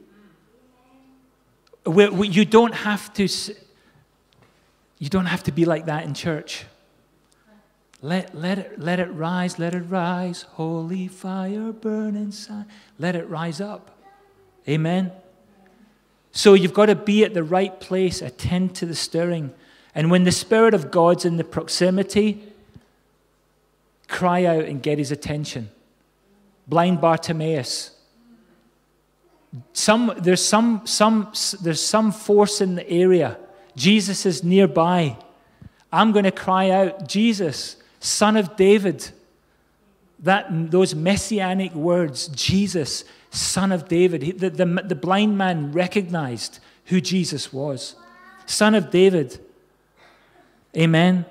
Where, 1.86 2.12
you 2.24 2.46
don't 2.46 2.74
have 2.74 3.14
to 3.14 3.28
you 5.00 5.08
don't 5.08 5.28
have 5.28 5.44
to 5.44 5.52
be 5.52 5.66
like 5.66 5.86
that 5.86 6.04
in 6.06 6.14
church. 6.14 6.66
Let, 8.02 8.34
let, 8.34 8.58
it, 8.58 8.80
let 8.80 9.00
it 9.00 9.08
rise, 9.08 9.60
let 9.60 9.76
it 9.76 9.82
rise. 9.82 10.44
Holy 10.54 11.08
fire 11.08 11.74
burn 11.74 12.16
inside. 12.16 12.66
Let 12.98 13.16
it 13.16 13.30
rise 13.30 13.60
up. 13.60 13.98
Amen. 14.68 15.12
So 16.32 16.54
you've 16.54 16.74
got 16.74 16.86
to 16.86 16.96
be 16.96 17.24
at 17.26 17.34
the 17.34 17.44
right 17.44 17.78
place, 17.80 18.22
attend 18.22 18.76
to 18.76 18.86
the 18.86 18.96
stirring. 18.96 19.54
And 19.94 20.12
when 20.12 20.24
the 20.24 20.32
Spirit 20.32 20.74
of 20.74 20.92
God's 20.92 21.26
in 21.26 21.38
the 21.38 21.44
proximity, 21.44 22.44
cry 24.08 24.46
out 24.46 24.66
and 24.66 24.82
get 24.82 24.98
his 24.98 25.12
attention. 25.12 25.70
Blind 26.68 27.02
Bartimaeus. 27.02 27.92
Some, 29.74 30.14
there's, 30.18 30.44
some, 30.44 30.82
some, 30.86 31.34
there's 31.62 31.82
some 31.82 32.12
force 32.12 32.62
in 32.62 32.76
the 32.76 32.88
area. 32.90 33.38
Jesus 33.76 34.26
is 34.26 34.44
nearby. 34.44 35.18
I'm 35.92 36.12
going 36.12 36.26
to 36.26 36.32
cry 36.32 36.70
out, 36.70 37.08
Jesus, 37.08 37.78
Son 38.00 38.38
of 38.38 38.56
David. 38.56 39.10
That, 40.20 40.48
those 40.72 40.94
messianic 40.96 41.74
words, 41.74 42.28
Jesus, 42.30 43.06
Son 43.32 43.72
of 43.72 43.88
David. 43.88 44.40
The, 44.40 44.50
the, 44.50 44.66
the 44.66 44.96
blind 44.96 45.38
man 45.38 45.72
recognized 45.72 46.60
who 46.86 47.00
Jesus 47.00 47.54
was. 47.54 47.96
Son 48.46 48.76
of 48.76 48.90
David. 48.90 49.40
Amen. 50.76 51.26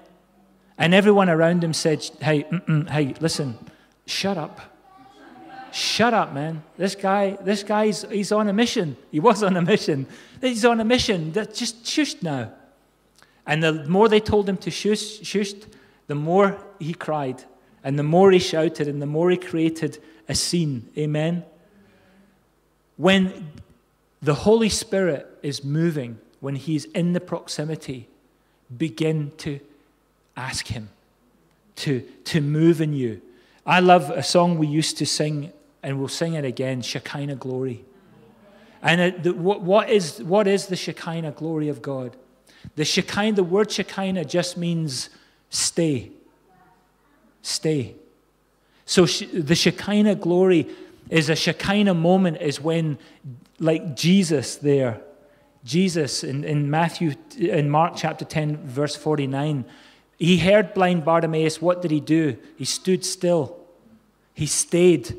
And 0.78 0.94
everyone 0.94 1.28
around 1.28 1.62
him 1.62 1.74
said, 1.74 2.08
Hey, 2.20 2.46
hey, 2.88 3.14
listen, 3.20 3.58
shut 4.06 4.38
up. 4.38 4.60
Shut 5.70 6.14
up, 6.14 6.32
man. 6.32 6.62
This 6.76 6.94
guy, 6.94 7.36
this 7.42 7.62
guy's 7.62 8.02
he's 8.10 8.32
on 8.32 8.48
a 8.48 8.52
mission. 8.52 8.96
He 9.10 9.20
was 9.20 9.42
on 9.42 9.56
a 9.56 9.62
mission. 9.62 10.06
He's 10.40 10.64
on 10.64 10.80
a 10.80 10.84
mission. 10.84 11.32
Just 11.32 11.86
shush 11.86 12.22
now. 12.22 12.52
And 13.46 13.62
the 13.62 13.84
more 13.84 14.08
they 14.08 14.20
told 14.20 14.48
him 14.48 14.56
to 14.58 14.70
shush, 14.70 15.20
shush, 15.22 15.52
the 16.08 16.14
more 16.14 16.58
he 16.80 16.92
cried, 16.92 17.44
and 17.84 17.98
the 17.98 18.02
more 18.02 18.32
he 18.32 18.40
shouted, 18.40 18.88
and 18.88 19.00
the 19.00 19.06
more 19.06 19.30
he 19.30 19.36
created 19.36 19.98
a 20.28 20.34
scene. 20.34 20.88
Amen. 20.98 21.44
When 22.96 23.52
the 24.20 24.34
Holy 24.34 24.68
Spirit 24.68 25.28
is 25.42 25.62
moving, 25.62 26.18
when 26.40 26.56
he's 26.56 26.86
in 26.86 27.12
the 27.12 27.20
proximity, 27.20 28.08
begin 28.76 29.32
to 29.38 29.60
ask 30.36 30.66
him 30.66 30.88
to, 31.76 32.00
to 32.24 32.40
move 32.40 32.80
in 32.80 32.92
you. 32.92 33.20
I 33.64 33.80
love 33.80 34.10
a 34.10 34.22
song 34.22 34.58
we 34.58 34.66
used 34.66 34.98
to 34.98 35.06
sing, 35.06 35.52
and 35.82 35.98
we'll 35.98 36.08
sing 36.08 36.34
it 36.34 36.44
again 36.44 36.82
Shekinah 36.82 37.36
glory. 37.36 37.84
And 38.82 39.00
it, 39.00 39.22
the, 39.22 39.34
what, 39.34 39.60
what, 39.60 39.90
is, 39.90 40.22
what 40.22 40.46
is 40.46 40.66
the 40.66 40.76
Shekinah 40.76 41.32
glory 41.32 41.68
of 41.68 41.82
God? 41.82 42.16
The 42.76 42.84
Shekinah, 42.84 43.36
the 43.36 43.44
word 43.44 43.70
Shekinah 43.70 44.24
just 44.24 44.56
means 44.56 45.10
stay. 45.50 46.10
Stay. 47.42 47.94
So 48.84 49.04
the 49.04 49.54
Shekinah 49.54 50.16
glory 50.16 50.68
is 51.10 51.28
a 51.28 51.36
Shekinah 51.36 51.94
moment, 51.94 52.40
is 52.40 52.60
when, 52.60 52.98
like 53.58 53.96
Jesus 53.96 54.56
there, 54.56 55.00
Jesus 55.64 56.24
in, 56.24 56.44
in 56.44 56.70
Matthew, 56.70 57.14
in 57.38 57.68
Mark 57.68 57.94
chapter 57.96 58.24
10, 58.24 58.56
verse 58.66 58.96
49, 58.96 59.64
he 60.18 60.38
heard 60.38 60.74
blind 60.74 61.04
Bartimaeus. 61.04 61.60
What 61.62 61.82
did 61.82 61.90
he 61.90 62.00
do? 62.00 62.36
He 62.56 62.64
stood 62.64 63.04
still. 63.04 63.56
He 64.34 64.46
stayed. 64.46 65.16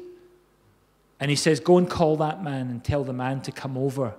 And 1.20 1.30
he 1.30 1.36
says, 1.36 1.60
Go 1.60 1.78
and 1.78 1.90
call 1.90 2.18
that 2.18 2.44
man 2.44 2.70
and 2.70 2.84
tell 2.84 3.04
the 3.04 3.14
man 3.14 3.42
to 3.42 3.52
come 3.52 3.78
over. 3.78 4.14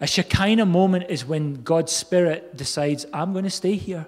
A 0.00 0.06
Shekinah 0.06 0.66
moment 0.66 1.06
is 1.08 1.24
when 1.24 1.62
God's 1.62 1.92
Spirit 1.92 2.56
decides, 2.56 3.04
I'm 3.12 3.32
going 3.32 3.44
to 3.44 3.50
stay 3.50 3.74
here. 3.74 4.06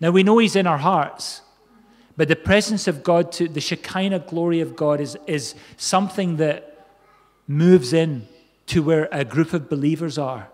Now 0.00 0.10
we 0.10 0.22
know 0.22 0.38
He's 0.38 0.56
in 0.56 0.66
our 0.66 0.78
hearts, 0.78 1.42
but 2.16 2.28
the 2.28 2.36
presence 2.36 2.88
of 2.88 3.02
God, 3.02 3.32
to, 3.32 3.48
the 3.48 3.60
Shekinah 3.60 4.20
glory 4.20 4.60
of 4.60 4.76
God, 4.76 5.00
is, 5.00 5.16
is 5.26 5.54
something 5.76 6.36
that 6.38 6.88
moves 7.46 7.92
in 7.92 8.26
to 8.66 8.82
where 8.82 9.08
a 9.10 9.24
group 9.24 9.52
of 9.52 9.68
believers 9.68 10.18
are 10.18 10.48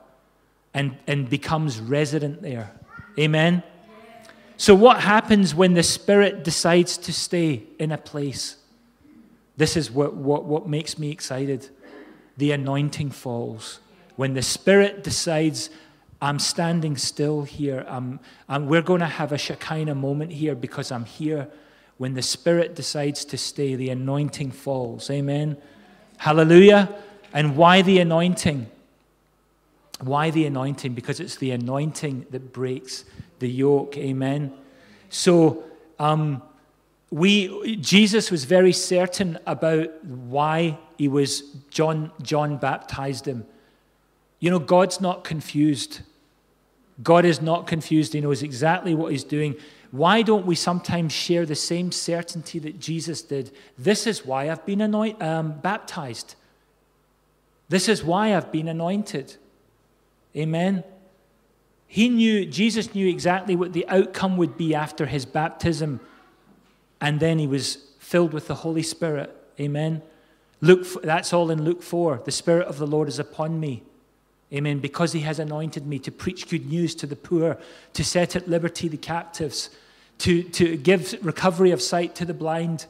and, 0.73 0.97
and 1.07 1.29
becomes 1.29 1.81
resident 1.81 2.43
there. 2.43 2.73
Amen? 3.19 3.63
So, 4.59 4.75
what 4.75 5.01
happens 5.01 5.55
when 5.55 5.75
the 5.75 5.83
Spirit 5.83 6.45
decides 6.45 6.97
to 6.99 7.13
stay 7.13 7.65
in 7.79 7.93
a 7.93 7.99
place? 7.99 8.57
This 9.57 9.77
is 9.77 9.91
what, 9.91 10.15
what, 10.15 10.45
what 10.45 10.69
makes 10.69 10.99
me 10.99 11.11
excited. 11.11 11.69
The 12.37 12.53
anointing 12.53 13.11
falls. 13.11 13.81
When 14.17 14.35
the 14.35 14.43
Spirit 14.43 15.05
decides, 15.05 15.69
I'm 16.27 16.41
standing 16.41 16.97
still 16.97 17.43
here. 17.43 17.87
I'm, 17.89 18.19
I'm, 18.49 18.67
we're 18.67 18.83
going 18.83 18.99
to 18.99 19.07
have 19.07 19.31
a 19.31 19.39
Shekinah 19.39 19.95
moment 19.95 20.33
here 20.33 20.57
because 20.57 20.91
I'm 20.91 21.05
here. 21.05 21.47
When 21.99 22.15
the 22.15 22.23
Spirit 22.23 22.75
decides 22.75 23.25
to 23.27 23.39
stay, 23.39 23.77
the 23.77 23.91
anointing 23.91 24.51
falls. 24.51 25.09
Amen. 25.09 25.57
Hallelujah. 26.17 26.93
And 27.33 27.57
why 27.57 27.83
the 27.83 28.01
anointing? 28.01 28.67
Why 30.01 30.31
the 30.31 30.47
anointing? 30.47 30.95
Because 30.95 31.21
it's 31.21 31.37
the 31.37 31.53
anointing 31.53 32.27
that 32.31 32.53
breaks 32.53 33.05
the 33.39 33.49
yoke. 33.49 33.97
Amen. 33.97 34.53
So, 35.11 35.63
um, 36.01 36.43
we, 37.13 37.77
Jesus 37.77 38.33
was 38.33 38.47
very 38.47 38.73
certain 38.73 39.39
about 39.47 40.05
why 40.05 40.77
he 40.99 41.07
was, 41.07 41.43
John, 41.71 42.11
John 42.21 42.57
baptized 42.57 43.29
him. 43.29 43.47
You 44.41 44.51
know, 44.51 44.59
God's 44.59 45.01
not 45.01 45.23
confused. 45.23 46.01
God 47.03 47.25
is 47.25 47.43
not 47.43 47.67
confused. 47.67 48.13
He 48.13 48.21
knows 48.21 48.43
exactly 48.43 48.95
what 48.95 49.13
he's 49.13 49.25
doing. 49.25 49.57
Why 49.91 50.23
don't 50.23 50.47
we 50.47 50.55
sometimes 50.55 51.13
share 51.13 51.47
the 51.47 51.55
same 51.55 51.93
certainty 51.93 52.59
that 52.61 52.81
Jesus 52.81 53.23
did? 53.23 53.53
This 53.79 54.07
is 54.07 54.25
why 54.25 54.51
I've 54.51 54.65
been 54.67 54.81
anoint, 54.81 55.23
um, 55.23 55.59
baptized. 55.61 56.35
This 57.69 57.89
is 57.89 58.03
why 58.03 58.35
I've 58.35 58.51
been 58.51 58.69
anointed. 58.69 59.37
Amen. 60.37 60.85
He 61.87 62.09
knew, 62.09 62.45
Jesus 62.47 62.95
knew 62.95 63.09
exactly 63.09 63.57
what 63.57 63.73
the 63.73 63.87
outcome 63.89 64.37
would 64.37 64.57
be 64.57 64.75
after 64.75 65.07
his 65.07 65.25
baptism 65.25 66.01
and 67.01 67.21
then 67.21 67.39
he 67.39 67.47
was 67.47 67.77
filled 67.99 68.33
with 68.33 68.49
the 68.49 68.57
Holy 68.57 68.83
Spirit. 68.83 69.35
Amen. 69.61 70.03
Luke, 70.61 70.87
that's 71.03 71.33
all 71.33 71.51
in 71.51 71.63
Luke 71.65 71.83
4. 71.83 72.23
The 72.25 72.31
Spirit 72.31 72.67
of 72.67 72.79
the 72.79 72.87
Lord 72.87 73.09
is 73.09 73.19
upon 73.19 73.61
me. 73.61 73.83
Amen. 74.53 74.79
Because 74.79 75.13
he 75.13 75.21
has 75.21 75.39
anointed 75.39 75.87
me 75.87 75.99
to 76.01 76.13
preach 76.13 76.49
good 76.49 76.67
news 76.67 76.95
to 76.97 77.07
the 77.07 77.17
poor, 77.17 77.59
to 77.95 78.05
set 78.05 78.37
at 78.37 78.49
liberty 78.49 78.89
the 78.89 78.97
captives, 78.97 79.71
to, 80.19 80.43
to 80.43 80.77
give 80.77 81.19
recovery 81.23 81.73
of 81.73 81.83
sight 81.83 82.15
to 82.17 82.25
the 82.25 82.35
blind. 82.35 82.87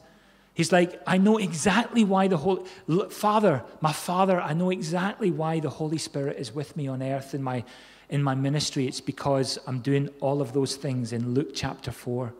He's 0.53 0.71
like, 0.71 1.01
I 1.05 1.17
know 1.17 1.37
exactly 1.37 2.03
why 2.03 2.27
the 2.27 2.37
Holy 2.37 2.63
Father, 3.09 3.63
my 3.81 3.91
Father, 3.91 4.39
I 4.39 4.53
know 4.53 4.69
exactly 4.69 5.31
why 5.31 5.59
the 5.59 5.69
Holy 5.69 5.97
Spirit 5.97 6.37
is 6.37 6.53
with 6.53 6.75
me 6.75 6.87
on 6.87 7.03
earth 7.03 7.33
in 7.33 7.43
my 7.43 7.63
in 8.09 8.23
my 8.23 8.35
ministry. 8.35 8.87
It's 8.87 9.01
because 9.01 9.59
I'm 9.67 9.79
doing 9.79 10.09
all 10.21 10.41
of 10.41 10.53
those 10.53 10.75
things 10.75 11.13
in 11.13 11.33
Luke 11.33 11.51
chapter 11.53 11.91
4. 11.91 12.33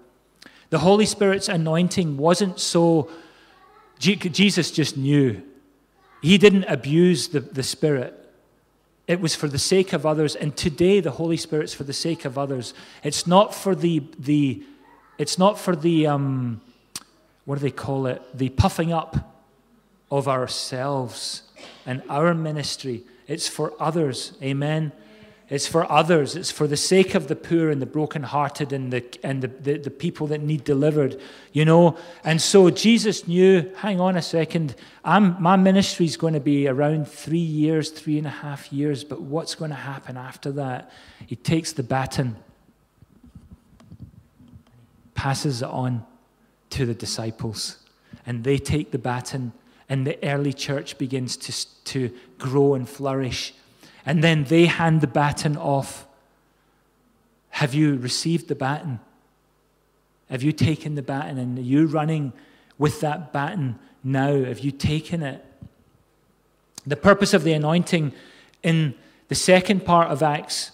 The 0.69 0.79
Holy 0.79 1.05
Spirit's 1.05 1.49
anointing 1.49 2.17
wasn't 2.17 2.59
so, 2.59 3.09
Jesus 3.99 4.71
just 4.71 4.97
knew. 4.97 5.41
He 6.21 6.37
didn't 6.37 6.65
abuse 6.65 7.29
the, 7.29 7.39
the 7.39 7.63
Spirit. 7.63 8.16
It 9.07 9.21
was 9.21 9.35
for 9.35 9.47
the 9.47 9.57
sake 9.57 9.93
of 9.93 10.05
others. 10.05 10.35
And 10.35 10.55
today, 10.55 10.99
the 10.99 11.11
Holy 11.11 11.37
Spirit's 11.37 11.73
for 11.73 11.85
the 11.85 11.93
sake 11.93 12.25
of 12.25 12.37
others. 12.37 12.73
It's 13.03 13.25
not 13.25 13.55
for 13.55 13.73
the, 13.73 14.03
the 14.19 14.61
it's 15.17 15.39
not 15.39 15.57
for 15.57 15.75
the, 15.75 16.07
um, 16.07 16.61
what 17.45 17.55
do 17.55 17.61
they 17.61 17.71
call 17.71 18.05
it? 18.05 18.21
The 18.37 18.49
puffing 18.49 18.93
up 18.93 19.33
of 20.11 20.27
ourselves 20.27 21.43
and 21.85 22.03
our 22.09 22.33
ministry. 22.33 23.03
It's 23.27 23.47
for 23.47 23.73
others. 23.79 24.33
Amen. 24.43 24.91
It's 25.49 25.65
for 25.65 25.89
others. 25.89 26.35
It's 26.35 26.51
for 26.51 26.67
the 26.67 26.75
sake 26.75 27.15
of 27.15 27.29
the 27.29 27.35
poor 27.35 27.69
and 27.69 27.81
the 27.81 27.85
brokenhearted 27.85 28.73
and 28.73 28.91
the 28.91 29.05
and 29.23 29.41
the, 29.41 29.47
the, 29.47 29.77
the, 29.77 29.89
people 29.89 30.27
that 30.27 30.41
need 30.41 30.65
delivered, 30.65 31.21
you 31.53 31.63
know. 31.63 31.97
And 32.25 32.41
so 32.41 32.69
Jesus 32.69 33.29
knew, 33.29 33.71
hang 33.77 34.01
on 34.01 34.17
a 34.17 34.21
second, 34.21 34.75
I'm, 35.05 35.41
my 35.41 35.55
ministry 35.55 36.05
is 36.05 36.17
going 36.17 36.33
to 36.33 36.41
be 36.41 36.67
around 36.67 37.07
three 37.07 37.37
years, 37.37 37.91
three 37.91 38.17
and 38.17 38.27
a 38.27 38.31
half 38.31 38.73
years, 38.73 39.05
but 39.05 39.21
what's 39.21 39.55
going 39.55 39.71
to 39.71 39.75
happen 39.75 40.17
after 40.17 40.51
that? 40.53 40.91
He 41.25 41.37
takes 41.37 41.71
the 41.71 41.83
baton, 41.83 42.35
passes 45.13 45.61
it 45.61 45.69
on 45.69 46.05
to 46.71 46.85
the 46.85 46.93
disciples, 46.93 47.77
and 48.25 48.43
they 48.43 48.57
take 48.57 48.91
the 48.91 48.99
baton, 48.99 49.53
and 49.87 50.05
the 50.05 50.21
early 50.27 50.51
church 50.51 50.97
begins 50.97 51.37
to, 51.37 51.83
to 51.85 52.13
grow 52.37 52.73
and 52.73 52.87
flourish 52.87 53.53
and 54.07 54.23
then 54.23 54.45
they 54.45 54.67
hand 54.67 55.01
the 55.01 55.07
baton 55.07 55.57
off. 55.57 56.07
Have 57.49 57.73
you 57.73 57.97
received 57.97 58.47
the 58.47 58.55
baton? 58.55 59.01
Have 60.29 60.41
you 60.41 60.53
taken 60.53 60.95
the 60.95 61.01
baton 61.01 61.37
and 61.37 61.59
are 61.59 61.61
you 61.61 61.87
running 61.87 62.31
with 62.77 63.01
that 63.01 63.33
baton 63.33 63.77
now? 64.05 64.45
Have 64.45 64.59
you 64.59 64.71
taken 64.71 65.21
it? 65.23 65.43
The 66.85 66.95
purpose 66.95 67.33
of 67.33 67.43
the 67.43 67.51
anointing 67.51 68.13
in 68.63 68.95
the 69.27 69.35
second 69.35 69.83
part 69.83 70.09
of 70.09 70.23
Acts, 70.23 70.71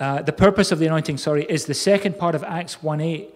uh, 0.00 0.22
the 0.22 0.32
purpose 0.32 0.72
of 0.72 0.78
the 0.78 0.86
anointing, 0.86 1.18
sorry, 1.18 1.44
is 1.44 1.66
the 1.66 1.74
second 1.74 2.18
part 2.18 2.34
of 2.34 2.42
Acts 2.42 2.82
1 2.82 3.02
8. 3.02 3.34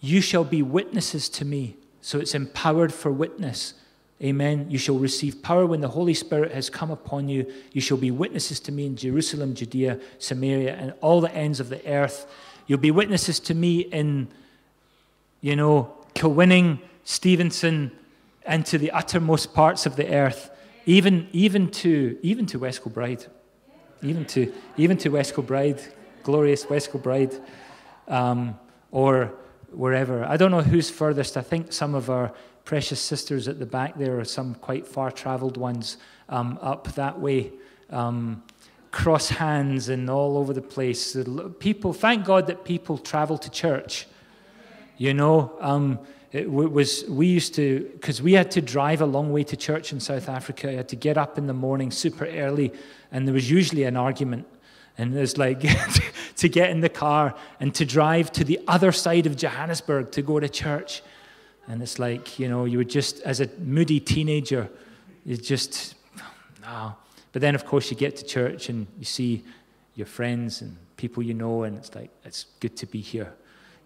You 0.00 0.20
shall 0.20 0.44
be 0.44 0.60
witnesses 0.60 1.30
to 1.30 1.46
me. 1.46 1.76
So 2.02 2.18
it's 2.18 2.34
empowered 2.34 2.92
for 2.92 3.10
witness. 3.10 3.74
Amen. 4.22 4.66
You 4.68 4.76
shall 4.76 4.98
receive 4.98 5.42
power 5.42 5.64
when 5.64 5.80
the 5.80 5.88
Holy 5.88 6.12
Spirit 6.12 6.52
has 6.52 6.68
come 6.68 6.90
upon 6.90 7.28
you. 7.28 7.50
You 7.72 7.80
shall 7.80 7.96
be 7.96 8.10
witnesses 8.10 8.60
to 8.60 8.72
me 8.72 8.84
in 8.84 8.96
Jerusalem, 8.96 9.54
Judea, 9.54 9.98
Samaria, 10.18 10.74
and 10.74 10.92
all 11.00 11.22
the 11.22 11.34
ends 11.34 11.58
of 11.58 11.70
the 11.70 11.86
earth. 11.86 12.26
You'll 12.66 12.78
be 12.78 12.90
witnesses 12.90 13.40
to 13.40 13.54
me 13.54 13.80
in, 13.80 14.28
you 15.40 15.56
know, 15.56 15.94
Kilwinning, 16.14 16.80
Stevenston, 17.04 17.92
and 18.44 18.66
to 18.66 18.76
the 18.76 18.90
uttermost 18.90 19.54
parts 19.54 19.86
of 19.86 19.96
the 19.96 20.12
earth, 20.12 20.50
even, 20.84 21.28
even, 21.32 21.70
to, 21.70 22.18
even 22.22 22.44
to 22.46 22.58
West 22.58 22.82
Kilbride. 22.82 23.26
Even 24.02 24.24
to, 24.26 24.52
even 24.76 24.98
to 24.98 25.08
West 25.10 25.34
Kilbride, 25.34 25.80
glorious 26.22 26.68
West 26.68 26.90
Kilbride, 26.90 27.40
um, 28.08 28.58
or 28.90 29.32
wherever. 29.72 30.24
I 30.24 30.36
don't 30.36 30.50
know 30.50 30.62
who's 30.62 30.90
furthest. 30.90 31.36
I 31.36 31.42
think 31.42 31.72
some 31.72 31.94
of 31.94 32.10
our 32.10 32.32
precious 32.70 33.00
sisters 33.00 33.48
at 33.48 33.58
the 33.58 33.66
back 33.66 33.98
there 33.98 34.20
are 34.20 34.24
some 34.24 34.54
quite 34.54 34.86
far 34.86 35.10
traveled 35.10 35.56
ones 35.56 35.96
um, 36.28 36.56
up 36.62 36.86
that 36.94 37.18
way. 37.18 37.50
Um, 37.90 38.44
cross 38.92 39.28
hands 39.28 39.88
and 39.88 40.08
all 40.08 40.38
over 40.38 40.52
the 40.52 40.62
place. 40.62 41.16
People, 41.58 41.92
thank 41.92 42.24
God 42.24 42.46
that 42.46 42.64
people 42.64 42.96
travel 42.96 43.36
to 43.38 43.50
church. 43.50 44.06
You 44.98 45.14
know, 45.14 45.52
um, 45.58 45.98
it 46.30 46.48
was 46.48 47.04
we 47.08 47.26
used 47.26 47.56
to 47.56 47.90
because 47.94 48.22
we 48.22 48.34
had 48.34 48.52
to 48.52 48.60
drive 48.60 49.00
a 49.00 49.06
long 49.16 49.32
way 49.32 49.42
to 49.42 49.56
church 49.56 49.92
in 49.92 49.98
South 49.98 50.28
Africa. 50.28 50.70
I 50.70 50.74
had 50.74 50.88
to 50.90 50.96
get 50.96 51.18
up 51.18 51.38
in 51.38 51.48
the 51.48 51.58
morning 51.66 51.90
super 51.90 52.26
early, 52.26 52.72
and 53.10 53.26
there 53.26 53.34
was 53.34 53.50
usually 53.50 53.82
an 53.82 53.96
argument. 53.96 54.46
And 54.96 55.12
there's 55.12 55.36
like 55.36 55.60
to 56.36 56.48
get 56.48 56.70
in 56.70 56.82
the 56.82 56.88
car 56.88 57.34
and 57.58 57.74
to 57.74 57.84
drive 57.84 58.30
to 58.32 58.44
the 58.44 58.60
other 58.68 58.92
side 58.92 59.26
of 59.26 59.34
Johannesburg 59.36 60.12
to 60.12 60.22
go 60.22 60.38
to 60.38 60.48
church. 60.48 61.02
And 61.70 61.80
it's 61.82 62.00
like, 62.00 62.40
you 62.40 62.48
know, 62.48 62.64
you 62.64 62.78
would 62.78 62.90
just, 62.90 63.20
as 63.20 63.40
a 63.40 63.48
moody 63.60 64.00
teenager, 64.00 64.68
you 65.24 65.36
just, 65.36 65.94
no. 66.60 66.96
But 67.30 67.42
then, 67.42 67.54
of 67.54 67.64
course, 67.64 67.92
you 67.92 67.96
get 67.96 68.16
to 68.16 68.24
church 68.24 68.68
and 68.68 68.88
you 68.98 69.04
see 69.04 69.44
your 69.94 70.08
friends 70.08 70.62
and 70.62 70.76
people 70.96 71.22
you 71.22 71.32
know, 71.32 71.62
and 71.62 71.78
it's 71.78 71.94
like, 71.94 72.10
it's 72.24 72.46
good 72.58 72.76
to 72.78 72.86
be 72.86 73.00
here, 73.00 73.32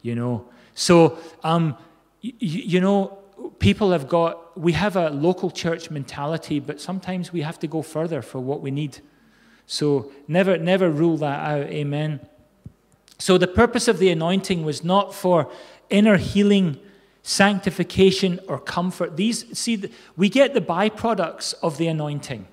you 0.01 0.15
know. 0.15 0.47
So, 0.75 1.19
um, 1.43 1.77
you 2.23 2.81
know, 2.81 3.19
people 3.59 3.93
have 3.93 4.09
got, 4.09 4.59
we 4.59 4.73
have 4.73 4.97
a 4.97 5.11
local 5.11 5.51
church 5.51 5.91
mentality, 5.91 6.61
but 6.61 6.81
sometimes 6.81 7.35
we 7.35 7.43
have 7.43 7.59
to 7.59 7.67
go 7.67 7.83
further 7.83 8.23
for 8.23 8.39
what 8.39 8.63
we 8.63 8.71
need. 8.71 9.01
So 9.67 10.11
never, 10.27 10.57
never 10.57 10.89
rule 10.89 11.19
that 11.19 11.41
out. 11.51 11.67
Amen. 11.67 12.21
So 13.19 13.37
the 13.37 13.47
purpose 13.47 13.89
of 13.89 13.99
the 13.99 14.09
anointing 14.09 14.65
was 14.65 14.83
not 14.83 15.15
for 15.15 15.53
inner 15.91 16.17
healing 16.17 16.81
sanctification, 17.27 18.39
or 18.49 18.61
comfort. 18.61 19.17
These, 19.17 19.59
see, 19.59 19.91
we 20.15 20.29
get 20.29 20.53
the 20.53 20.61
byproducts 20.61 21.55
of 21.63 21.79
the 21.79 21.89
anointing. 21.89 22.47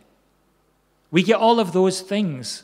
We 1.12 1.24
get 1.24 1.36
all 1.36 1.60
of 1.60 1.74
those 1.74 2.00
things 2.00 2.64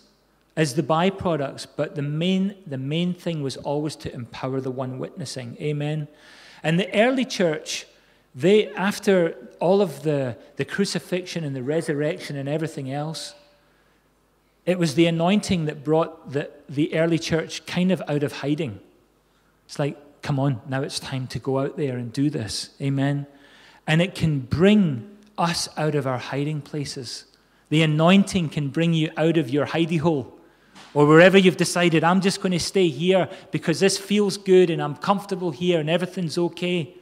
as 0.56 0.76
the 0.76 0.84
byproducts, 0.84 1.68
but 1.76 1.96
the 1.96 2.02
main, 2.02 2.56
the 2.66 2.78
main 2.78 3.14
thing 3.14 3.44
was 3.44 3.58
always 3.58 3.96
to 3.98 4.14
empower 4.14 4.62
the 4.62 4.72
one 4.72 5.00
witnessing. 5.00 5.58
Amen. 5.60 6.08
And 6.64 6.80
the 6.80 6.92
early 6.96 7.26
church, 7.26 7.86
they, 8.34 8.70
after 8.70 9.36
all 9.60 9.82
of 9.82 10.04
the, 10.04 10.38
the 10.56 10.64
crucifixion 10.64 11.44
and 11.44 11.54
the 11.54 11.62
resurrection 11.62 12.38
and 12.38 12.48
everything 12.48 12.90
else, 12.90 13.36
it 14.66 14.80
was 14.80 14.96
the 14.96 15.08
anointing 15.08 15.66
that 15.66 15.84
brought 15.84 16.32
the, 16.32 16.50
the 16.70 16.96
early 16.96 17.20
church 17.20 17.66
kind 17.66 17.92
of 17.92 18.02
out 18.08 18.24
of 18.24 18.32
hiding. 18.32 18.80
It's 19.66 19.78
like, 19.78 19.98
come 20.28 20.42
on, 20.42 20.60
now 20.68 20.82
it's 20.82 21.00
time 21.00 21.26
to 21.26 21.40
go 21.40 21.58
out 21.60 21.78
there 21.78 21.96
and 21.96 22.12
do 22.12 22.30
this. 22.30 22.72
Amen. 22.82 23.26
And 23.88 24.02
it 24.02 24.14
can 24.14 24.42
bring 24.42 25.10
us 25.38 25.70
out 25.78 25.96
of 25.96 26.06
our 26.06 26.18
hiding 26.18 26.60
places. 26.60 27.24
The 27.70 27.82
anointing 27.82 28.50
can 28.50 28.68
bring 28.68 28.94
you 28.94 29.10
out 29.16 29.38
of 29.38 29.50
your 29.50 29.68
hidey 29.68 30.02
hole 30.02 30.38
or 30.94 31.06
wherever 31.06 31.38
you've 31.38 31.56
decided, 31.56 32.04
I'm 32.04 32.20
just 32.20 32.42
going 32.42 32.52
to 32.52 32.60
stay 32.60 32.90
here 32.90 33.30
because 33.52 33.80
this 33.80 33.98
feels 33.98 34.36
good 34.36 34.70
and 34.70 34.82
I'm 34.82 34.98
comfortable 34.98 35.52
here 35.52 35.80
and 35.80 35.90
everything's 35.90 36.38
okay. 36.38 36.94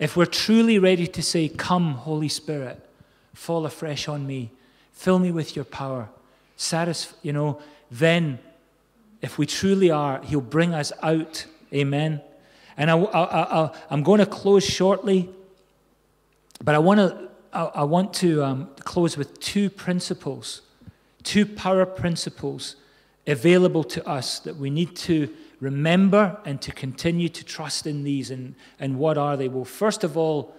If 0.00 0.16
we're 0.16 0.26
truly 0.26 0.80
ready 0.80 1.06
to 1.06 1.22
say, 1.22 1.48
Come, 1.48 1.94
Holy 1.94 2.28
Spirit, 2.28 2.84
fall 3.32 3.64
afresh 3.64 4.08
on 4.08 4.26
me, 4.26 4.50
fill 4.92 5.20
me 5.20 5.30
with 5.30 5.54
your 5.54 5.64
power, 5.64 6.08
satisfy, 6.56 7.14
you 7.22 7.32
know, 7.32 7.60
then 7.92 8.40
if 9.22 9.38
we 9.38 9.46
truly 9.46 9.92
are, 9.92 10.20
He'll 10.24 10.40
bring 10.40 10.74
us 10.74 10.92
out 11.00 11.46
Amen. 11.74 12.20
And 12.76 12.90
I, 12.90 12.96
I, 12.96 13.70
am 13.90 14.02
going 14.02 14.20
to 14.20 14.26
close 14.26 14.64
shortly, 14.64 15.30
but 16.62 16.74
I 16.74 16.78
want 16.78 16.98
to, 16.98 17.28
I, 17.52 17.64
I 17.64 17.82
want 17.84 18.14
to 18.14 18.44
um, 18.44 18.70
close 18.80 19.16
with 19.16 19.40
two 19.40 19.70
principles, 19.70 20.62
two 21.22 21.46
power 21.46 21.86
principles 21.86 22.76
available 23.26 23.84
to 23.84 24.06
us 24.06 24.38
that 24.40 24.56
we 24.56 24.70
need 24.70 24.94
to 24.96 25.34
remember 25.60 26.38
and 26.44 26.60
to 26.60 26.72
continue 26.72 27.28
to 27.28 27.44
trust 27.44 27.86
in 27.86 28.04
these. 28.04 28.30
And, 28.30 28.54
and 28.78 28.98
what 28.98 29.16
are 29.16 29.36
they? 29.36 29.48
Well, 29.48 29.64
first 29.64 30.04
of 30.04 30.16
all, 30.16 30.54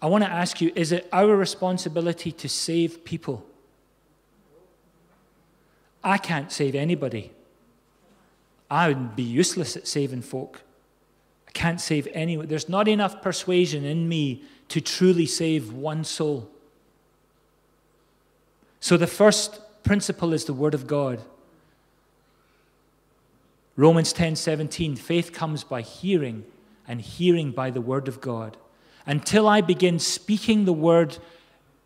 I 0.00 0.06
want 0.06 0.22
to 0.24 0.30
ask 0.30 0.60
you 0.60 0.70
is 0.74 0.92
it 0.92 1.08
our 1.12 1.36
responsibility 1.36 2.30
to 2.32 2.48
save 2.48 3.04
people? 3.04 3.44
I 6.02 6.18
can't 6.18 6.52
save 6.52 6.74
anybody. 6.74 7.32
I 8.74 8.88
would 8.88 9.14
be 9.14 9.22
useless 9.22 9.76
at 9.76 9.86
saving 9.86 10.22
folk. 10.22 10.62
I 11.46 11.52
can't 11.52 11.80
save 11.80 12.08
anyone. 12.12 12.48
There's 12.48 12.68
not 12.68 12.88
enough 12.88 13.22
persuasion 13.22 13.84
in 13.84 14.08
me 14.08 14.42
to 14.70 14.80
truly 14.80 15.26
save 15.26 15.72
one 15.72 16.02
soul. 16.02 16.50
So 18.80 18.96
the 18.96 19.06
first 19.06 19.60
principle 19.84 20.32
is 20.32 20.46
the 20.46 20.52
Word 20.52 20.74
of 20.74 20.88
God. 20.88 21.22
Romans 23.76 24.12
10 24.12 24.34
17, 24.34 24.96
faith 24.96 25.32
comes 25.32 25.62
by 25.62 25.80
hearing, 25.80 26.44
and 26.88 27.00
hearing 27.00 27.52
by 27.52 27.70
the 27.70 27.80
word 27.80 28.08
of 28.08 28.20
God. 28.20 28.56
Until 29.06 29.46
I 29.46 29.60
begin 29.60 30.00
speaking 30.00 30.64
the 30.64 30.72
word 30.72 31.18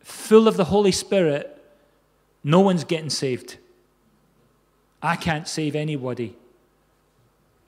full 0.00 0.48
of 0.48 0.56
the 0.56 0.64
Holy 0.64 0.92
Spirit, 0.92 1.62
no 2.42 2.60
one's 2.60 2.84
getting 2.84 3.10
saved. 3.10 3.58
I 5.02 5.16
can't 5.16 5.46
save 5.46 5.76
anybody. 5.76 6.34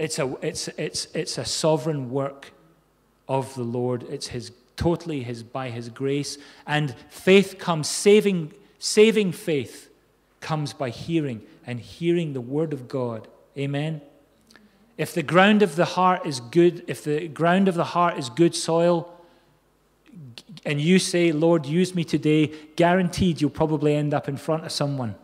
It's 0.00 0.18
a, 0.18 0.34
it's, 0.40 0.68
it's, 0.68 1.08
it's 1.14 1.36
a 1.36 1.44
sovereign 1.44 2.10
work 2.10 2.52
of 3.28 3.54
the 3.54 3.62
Lord. 3.62 4.02
It's 4.04 4.28
his, 4.28 4.50
totally 4.74 5.22
his, 5.22 5.42
by 5.42 5.68
his 5.68 5.90
grace. 5.90 6.38
And 6.66 6.94
faith 7.10 7.58
comes, 7.58 7.86
saving, 7.86 8.54
saving 8.78 9.32
faith 9.32 9.90
comes 10.40 10.72
by 10.72 10.88
hearing 10.88 11.42
and 11.66 11.78
hearing 11.78 12.32
the 12.32 12.40
word 12.40 12.72
of 12.72 12.88
God. 12.88 13.28
Amen. 13.58 14.00
If 14.96 15.12
the 15.12 15.22
ground 15.22 15.60
of 15.60 15.76
the 15.76 15.84
heart 15.84 16.24
is 16.24 16.40
good, 16.40 16.82
if 16.86 17.04
the 17.04 17.28
ground 17.28 17.68
of 17.68 17.74
the 17.74 17.84
heart 17.84 18.18
is 18.18 18.30
good 18.30 18.54
soil, 18.54 19.14
and 20.64 20.80
you 20.80 20.98
say, 20.98 21.30
Lord, 21.30 21.66
use 21.66 21.94
me 21.94 22.04
today, 22.04 22.54
guaranteed 22.74 23.42
you'll 23.42 23.50
probably 23.50 23.94
end 23.94 24.14
up 24.14 24.30
in 24.30 24.38
front 24.38 24.64
of 24.64 24.72
someone 24.72 25.14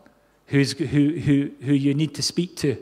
who's, 0.49 0.73
who, 0.73 0.85
who, 1.19 1.51
who 1.63 1.73
you 1.73 1.95
need 1.95 2.15
to 2.17 2.23
speak 2.23 2.57
to. 2.57 2.77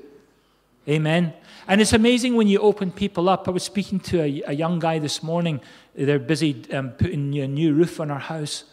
Amen. 0.88 1.33
And 1.66 1.81
it's 1.81 1.94
amazing 1.94 2.37
when 2.37 2.46
you 2.46 2.59
open 2.59 2.92
people 2.92 3.29
up. 3.29 3.48
I 3.48 3.50
was 3.50 3.62
speaking 3.62 3.98
to 4.00 4.20
a, 4.20 4.42
a 4.48 4.53
young 4.53 4.79
guy 4.79 4.98
this 4.98 5.22
morning. 5.22 5.61
They're 5.94 6.18
busy 6.18 6.62
um, 6.72 6.90
putting 6.90 7.38
a 7.38 7.48
new 7.48 7.72
roof 7.72 8.00
on 8.00 8.11
our 8.11 8.18
house. 8.18 8.64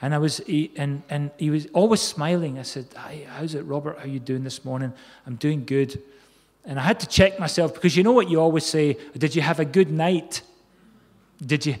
And 0.00 0.14
I 0.14 0.18
was, 0.18 0.38
he, 0.38 0.70
and, 0.76 1.02
and 1.10 1.32
he 1.36 1.50
was 1.50 1.66
always 1.72 2.00
smiling. 2.00 2.58
I 2.58 2.62
said, 2.62 2.86
Hi, 2.96 3.26
how's 3.28 3.54
it, 3.54 3.62
Robert? 3.62 3.98
How 3.98 4.04
you 4.04 4.20
doing 4.20 4.44
this 4.44 4.64
morning? 4.64 4.92
I'm 5.26 5.34
doing 5.34 5.64
good. 5.64 6.00
And 6.64 6.78
I 6.78 6.82
had 6.82 7.00
to 7.00 7.08
check 7.08 7.40
myself 7.40 7.74
because 7.74 7.96
you 7.96 8.04
know 8.04 8.12
what 8.12 8.30
you 8.30 8.40
always 8.40 8.64
say, 8.64 8.96
Did 9.16 9.34
you 9.34 9.42
have 9.42 9.58
a 9.58 9.64
good 9.64 9.90
night? 9.90 10.42
Did 11.44 11.66
you? 11.66 11.76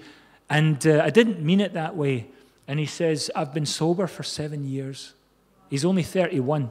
And 0.50 0.84
uh, 0.86 1.02
I 1.04 1.10
didn't 1.10 1.40
mean 1.40 1.60
it 1.60 1.74
that 1.74 1.94
way. 1.94 2.26
And 2.66 2.80
he 2.80 2.86
says, 2.86 3.30
I've 3.36 3.54
been 3.54 3.66
sober 3.66 4.08
for 4.08 4.24
seven 4.24 4.68
years. 4.68 5.14
He's 5.70 5.84
only 5.84 6.02
31. 6.02 6.70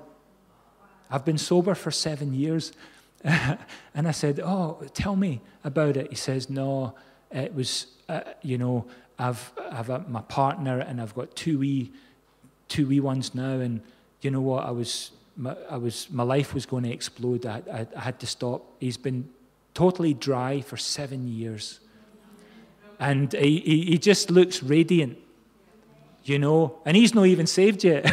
I've 1.10 1.24
been 1.24 1.38
sober 1.38 1.74
for 1.74 1.92
seven 1.92 2.34
years. 2.34 2.74
and 3.94 4.08
I 4.08 4.12
said, 4.12 4.40
Oh, 4.40 4.82
tell 4.94 5.16
me 5.16 5.42
about 5.64 5.98
it. 5.98 6.10
He 6.10 6.16
says, 6.16 6.50
No, 6.50 6.96
it 7.30 7.54
was, 7.54 7.88
uh, 8.08 8.22
you 8.42 8.58
know, 8.58 8.86
I've, 9.20 9.52
I've 9.70 9.90
a, 9.90 10.00
my 10.08 10.22
partner 10.22 10.80
and 10.80 11.02
I've 11.02 11.14
got 11.14 11.36
two 11.36 11.60
wee, 11.60 11.92
two 12.70 12.88
wee 12.88 13.02
ones 13.02 13.36
now. 13.36 13.60
And 13.60 13.82
you 14.22 14.32
know 14.32 14.40
what? 14.40 14.66
I 14.66 14.72
was, 14.72 15.12
my, 15.36 15.58
I 15.70 15.76
was, 15.76 16.10
my 16.10 16.24
life 16.24 16.54
was 16.54 16.66
going 16.66 16.84
to 16.84 16.92
explode. 16.92 17.46
I, 17.46 17.62
I, 17.72 17.88
I 17.96 18.00
had 18.00 18.20
to 18.22 18.28
stop. 18.28 18.64
He's 18.80 18.98
been 18.98 19.28
totally 19.74 20.14
dry 20.14 20.62
for 20.62 20.78
seven 20.78 21.28
years. 21.28 21.82
And 23.00 23.34
he, 23.34 23.60
he, 23.60 23.86
he 23.86 23.98
just 23.98 24.32
looks 24.32 24.64
radiant, 24.64 25.18
you 26.24 26.40
know, 26.40 26.80
and 26.86 26.96
he's 26.96 27.14
not 27.14 27.28
even 27.28 27.46
saved 27.46 27.84
yet. 27.84 28.10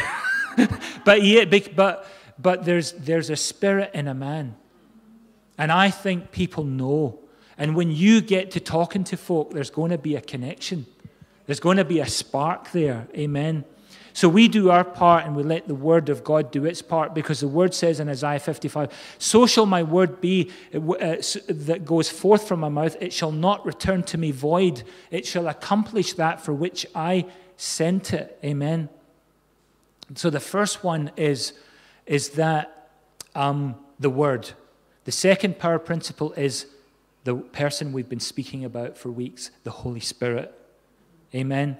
but, 1.04 1.22
he, 1.22 1.44
but, 1.44 2.06
but 2.38 2.64
there's, 2.64 2.92
there's 2.92 3.30
a 3.30 3.36
spirit 3.36 3.92
in 3.94 4.08
a 4.08 4.14
man 4.14 4.56
and 5.58 5.70
I 5.70 5.90
think 5.90 6.32
people 6.32 6.64
know. 6.64 7.18
And 7.56 7.76
when 7.76 7.90
you 7.90 8.20
get 8.20 8.50
to 8.52 8.60
talking 8.60 9.04
to 9.04 9.16
folk, 9.16 9.52
there's 9.52 9.70
going 9.70 9.90
to 9.90 9.98
be 9.98 10.16
a 10.16 10.20
connection. 10.20 10.86
There's 11.46 11.60
going 11.60 11.76
to 11.76 11.84
be 11.84 12.00
a 12.00 12.06
spark 12.06 12.72
there. 12.72 13.06
Amen. 13.14 13.64
So 14.12 14.28
we 14.28 14.46
do 14.46 14.70
our 14.70 14.84
part 14.84 15.26
and 15.26 15.34
we 15.34 15.42
let 15.42 15.66
the 15.66 15.74
word 15.74 16.08
of 16.08 16.22
God 16.22 16.52
do 16.52 16.64
its 16.64 16.80
part 16.82 17.14
because 17.14 17.40
the 17.40 17.48
word 17.48 17.74
says 17.74 17.98
in 17.98 18.08
Isaiah 18.08 18.38
55 18.38 18.92
So 19.18 19.44
shall 19.44 19.66
my 19.66 19.82
word 19.82 20.20
be 20.20 20.52
uh, 20.72 20.92
uh 20.92 21.16
that 21.48 21.84
goes 21.84 22.08
forth 22.08 22.46
from 22.46 22.60
my 22.60 22.68
mouth. 22.68 22.96
It 23.00 23.12
shall 23.12 23.32
not 23.32 23.66
return 23.66 24.04
to 24.04 24.18
me 24.18 24.30
void, 24.30 24.84
it 25.10 25.26
shall 25.26 25.48
accomplish 25.48 26.12
that 26.14 26.40
for 26.40 26.52
which 26.52 26.86
I 26.94 27.26
sent 27.56 28.12
it. 28.12 28.38
Amen. 28.44 28.88
So 30.14 30.30
the 30.30 30.40
first 30.40 30.84
one 30.84 31.10
is, 31.16 31.52
is 32.06 32.30
that 32.30 32.90
um, 33.34 33.74
the 33.98 34.10
word. 34.10 34.52
The 35.04 35.12
second 35.12 35.58
power 35.58 35.78
principle 35.78 36.32
is 36.32 36.66
the 37.24 37.36
person 37.36 37.92
we've 37.92 38.08
been 38.08 38.20
speaking 38.20 38.64
about 38.64 38.96
for 38.96 39.10
weeks, 39.10 39.50
the 39.64 39.70
Holy 39.70 40.00
Spirit. 40.00 40.52
Amen. 41.34 41.76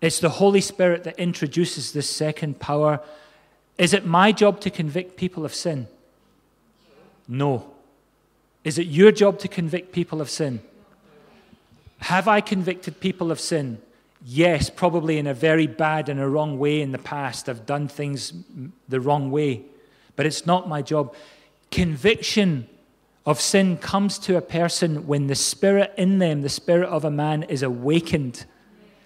It's 0.00 0.20
the 0.20 0.28
Holy 0.28 0.60
Spirit 0.60 1.04
that 1.04 1.18
introduces 1.18 1.92
this 1.92 2.08
second 2.08 2.60
power. 2.60 3.00
Is 3.78 3.94
it 3.94 4.04
my 4.04 4.32
job 4.32 4.60
to 4.60 4.70
convict 4.70 5.16
people 5.16 5.44
of 5.44 5.54
sin? 5.54 5.88
No. 7.28 7.70
Is 8.64 8.78
it 8.78 8.86
your 8.86 9.12
job 9.12 9.38
to 9.40 9.48
convict 9.48 9.92
people 9.92 10.20
of 10.20 10.28
sin? 10.28 10.60
Have 11.98 12.28
I 12.28 12.40
convicted 12.40 13.00
people 13.00 13.30
of 13.30 13.40
sin? 13.40 13.80
Yes, 14.24 14.70
probably 14.70 15.18
in 15.18 15.26
a 15.26 15.34
very 15.34 15.66
bad 15.66 16.08
and 16.08 16.20
a 16.20 16.28
wrong 16.28 16.58
way 16.58 16.80
in 16.80 16.92
the 16.92 16.98
past. 16.98 17.48
I've 17.48 17.64
done 17.64 17.88
things 17.88 18.32
the 18.88 19.00
wrong 19.00 19.30
way. 19.30 19.62
But 20.16 20.26
it's 20.26 20.46
not 20.46 20.68
my 20.68 20.82
job. 20.82 21.14
Conviction 21.70 22.68
of 23.24 23.40
sin 23.40 23.76
comes 23.76 24.18
to 24.20 24.36
a 24.36 24.40
person 24.40 25.06
when 25.06 25.26
the 25.26 25.34
spirit 25.34 25.92
in 25.98 26.18
them, 26.18 26.42
the 26.42 26.48
spirit 26.48 26.88
of 26.88 27.04
a 27.04 27.10
man, 27.10 27.42
is 27.44 27.62
awakened, 27.62 28.46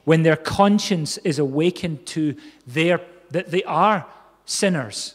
when 0.04 0.22
their 0.22 0.36
conscience 0.36 1.16
is 1.18 1.38
awakened 1.38 2.04
to 2.06 2.36
their, 2.66 3.00
that 3.30 3.50
they 3.50 3.62
are 3.64 4.06
sinners. 4.44 5.14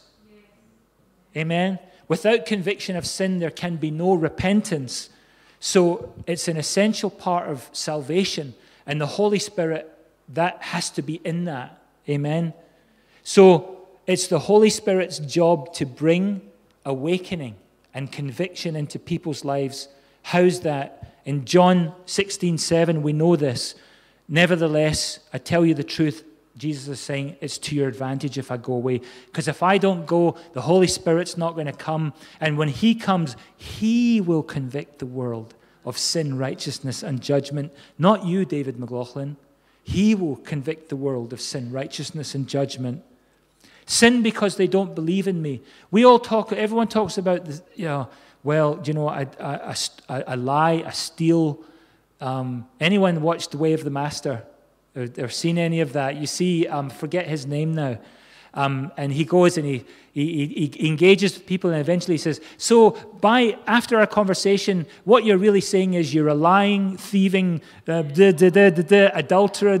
Amen? 1.36 1.78
Without 2.08 2.46
conviction 2.46 2.96
of 2.96 3.06
sin, 3.06 3.38
there 3.38 3.50
can 3.50 3.76
be 3.76 3.90
no 3.90 4.14
repentance. 4.14 5.10
So 5.60 6.14
it's 6.26 6.48
an 6.48 6.56
essential 6.56 7.10
part 7.10 7.48
of 7.48 7.68
salvation. 7.72 8.54
And 8.86 9.00
the 9.00 9.06
Holy 9.06 9.38
Spirit, 9.38 9.92
that 10.30 10.62
has 10.62 10.90
to 10.90 11.02
be 11.02 11.20
in 11.24 11.44
that. 11.44 11.80
Amen? 12.08 12.54
So 13.22 13.86
it's 14.06 14.28
the 14.28 14.38
Holy 14.38 14.70
Spirit's 14.70 15.18
job 15.18 15.72
to 15.74 15.84
bring 15.86 16.40
awakening 16.86 17.56
and 17.92 18.10
conviction 18.10 18.74
into 18.76 18.98
people's 18.98 19.44
lives. 19.44 19.88
How's 20.22 20.60
that? 20.60 21.20
In 21.26 21.44
John 21.44 21.92
16 22.06 22.56
7, 22.56 23.02
we 23.02 23.12
know 23.12 23.36
this. 23.36 23.74
Nevertheless, 24.28 25.18
I 25.32 25.38
tell 25.38 25.66
you 25.66 25.74
the 25.74 25.84
truth. 25.84 26.24
Jesus 26.56 26.88
is 26.88 27.00
saying 27.00 27.36
it's 27.42 27.58
to 27.58 27.74
your 27.74 27.86
advantage 27.86 28.38
if 28.38 28.50
I 28.50 28.56
go 28.56 28.72
away. 28.72 29.02
Because 29.26 29.46
if 29.46 29.62
I 29.62 29.76
don't 29.76 30.06
go, 30.06 30.36
the 30.54 30.62
Holy 30.62 30.86
Spirit's 30.86 31.36
not 31.36 31.52
going 31.52 31.66
to 31.66 31.72
come. 31.72 32.14
And 32.40 32.56
when 32.56 32.68
He 32.68 32.94
comes, 32.94 33.36
He 33.56 34.22
will 34.22 34.42
convict 34.42 34.98
the 34.98 35.06
world 35.06 35.54
of 35.84 35.98
sin, 35.98 36.38
righteousness, 36.38 37.02
and 37.02 37.20
judgment. 37.20 37.72
Not 37.98 38.24
you, 38.24 38.44
David 38.44 38.78
McLaughlin. 38.78 39.36
He 39.84 40.14
will 40.14 40.36
convict 40.36 40.88
the 40.88 40.96
world 40.96 41.32
of 41.32 41.40
sin, 41.40 41.70
righteousness, 41.70 42.34
and 42.34 42.48
judgment. 42.48 43.04
Sin 43.86 44.22
because 44.22 44.56
they 44.56 44.66
don't 44.66 44.94
believe 44.94 45.28
in 45.28 45.40
me. 45.40 45.62
We 45.92 46.04
all 46.04 46.18
talk, 46.18 46.52
everyone 46.52 46.88
talks 46.88 47.18
about, 47.18 47.44
this, 47.44 47.62
you 47.76 47.84
know, 47.84 48.08
well, 48.42 48.80
you 48.84 48.92
know, 48.92 49.08
I, 49.08 49.26
I, 49.40 49.76
I, 50.08 50.22
I 50.22 50.34
lie, 50.34 50.82
I 50.84 50.90
steal. 50.90 51.60
Um, 52.20 52.66
anyone 52.80 53.22
watched 53.22 53.52
The 53.52 53.58
Way 53.58 53.72
of 53.72 53.84
the 53.84 53.90
Master 53.90 54.44
or, 54.94 55.08
or 55.18 55.28
seen 55.28 55.56
any 55.56 55.80
of 55.80 55.92
that? 55.92 56.16
You 56.16 56.26
see, 56.26 56.66
um, 56.66 56.90
forget 56.90 57.26
his 57.26 57.46
name 57.46 57.74
now. 57.74 57.98
Um, 58.54 58.90
and 58.96 59.12
he 59.12 59.24
goes 59.24 59.58
and 59.58 59.66
he, 59.66 59.84
he, 60.14 60.46
he, 60.46 60.88
engages 60.88 61.34
with 61.34 61.46
people 61.46 61.70
and 61.70 61.78
eventually 61.78 62.14
he 62.14 62.18
says, 62.18 62.40
So, 62.56 62.92
by 63.20 63.58
after 63.66 63.98
our 63.98 64.06
conversation, 64.06 64.86
what 65.04 65.26
you're 65.26 65.36
really 65.36 65.60
saying 65.60 65.92
is 65.92 66.14
you're 66.14 66.28
a 66.28 66.34
lying, 66.34 66.96
thieving, 66.96 67.60
uh, 67.86 68.02
adulterer, 69.12 69.74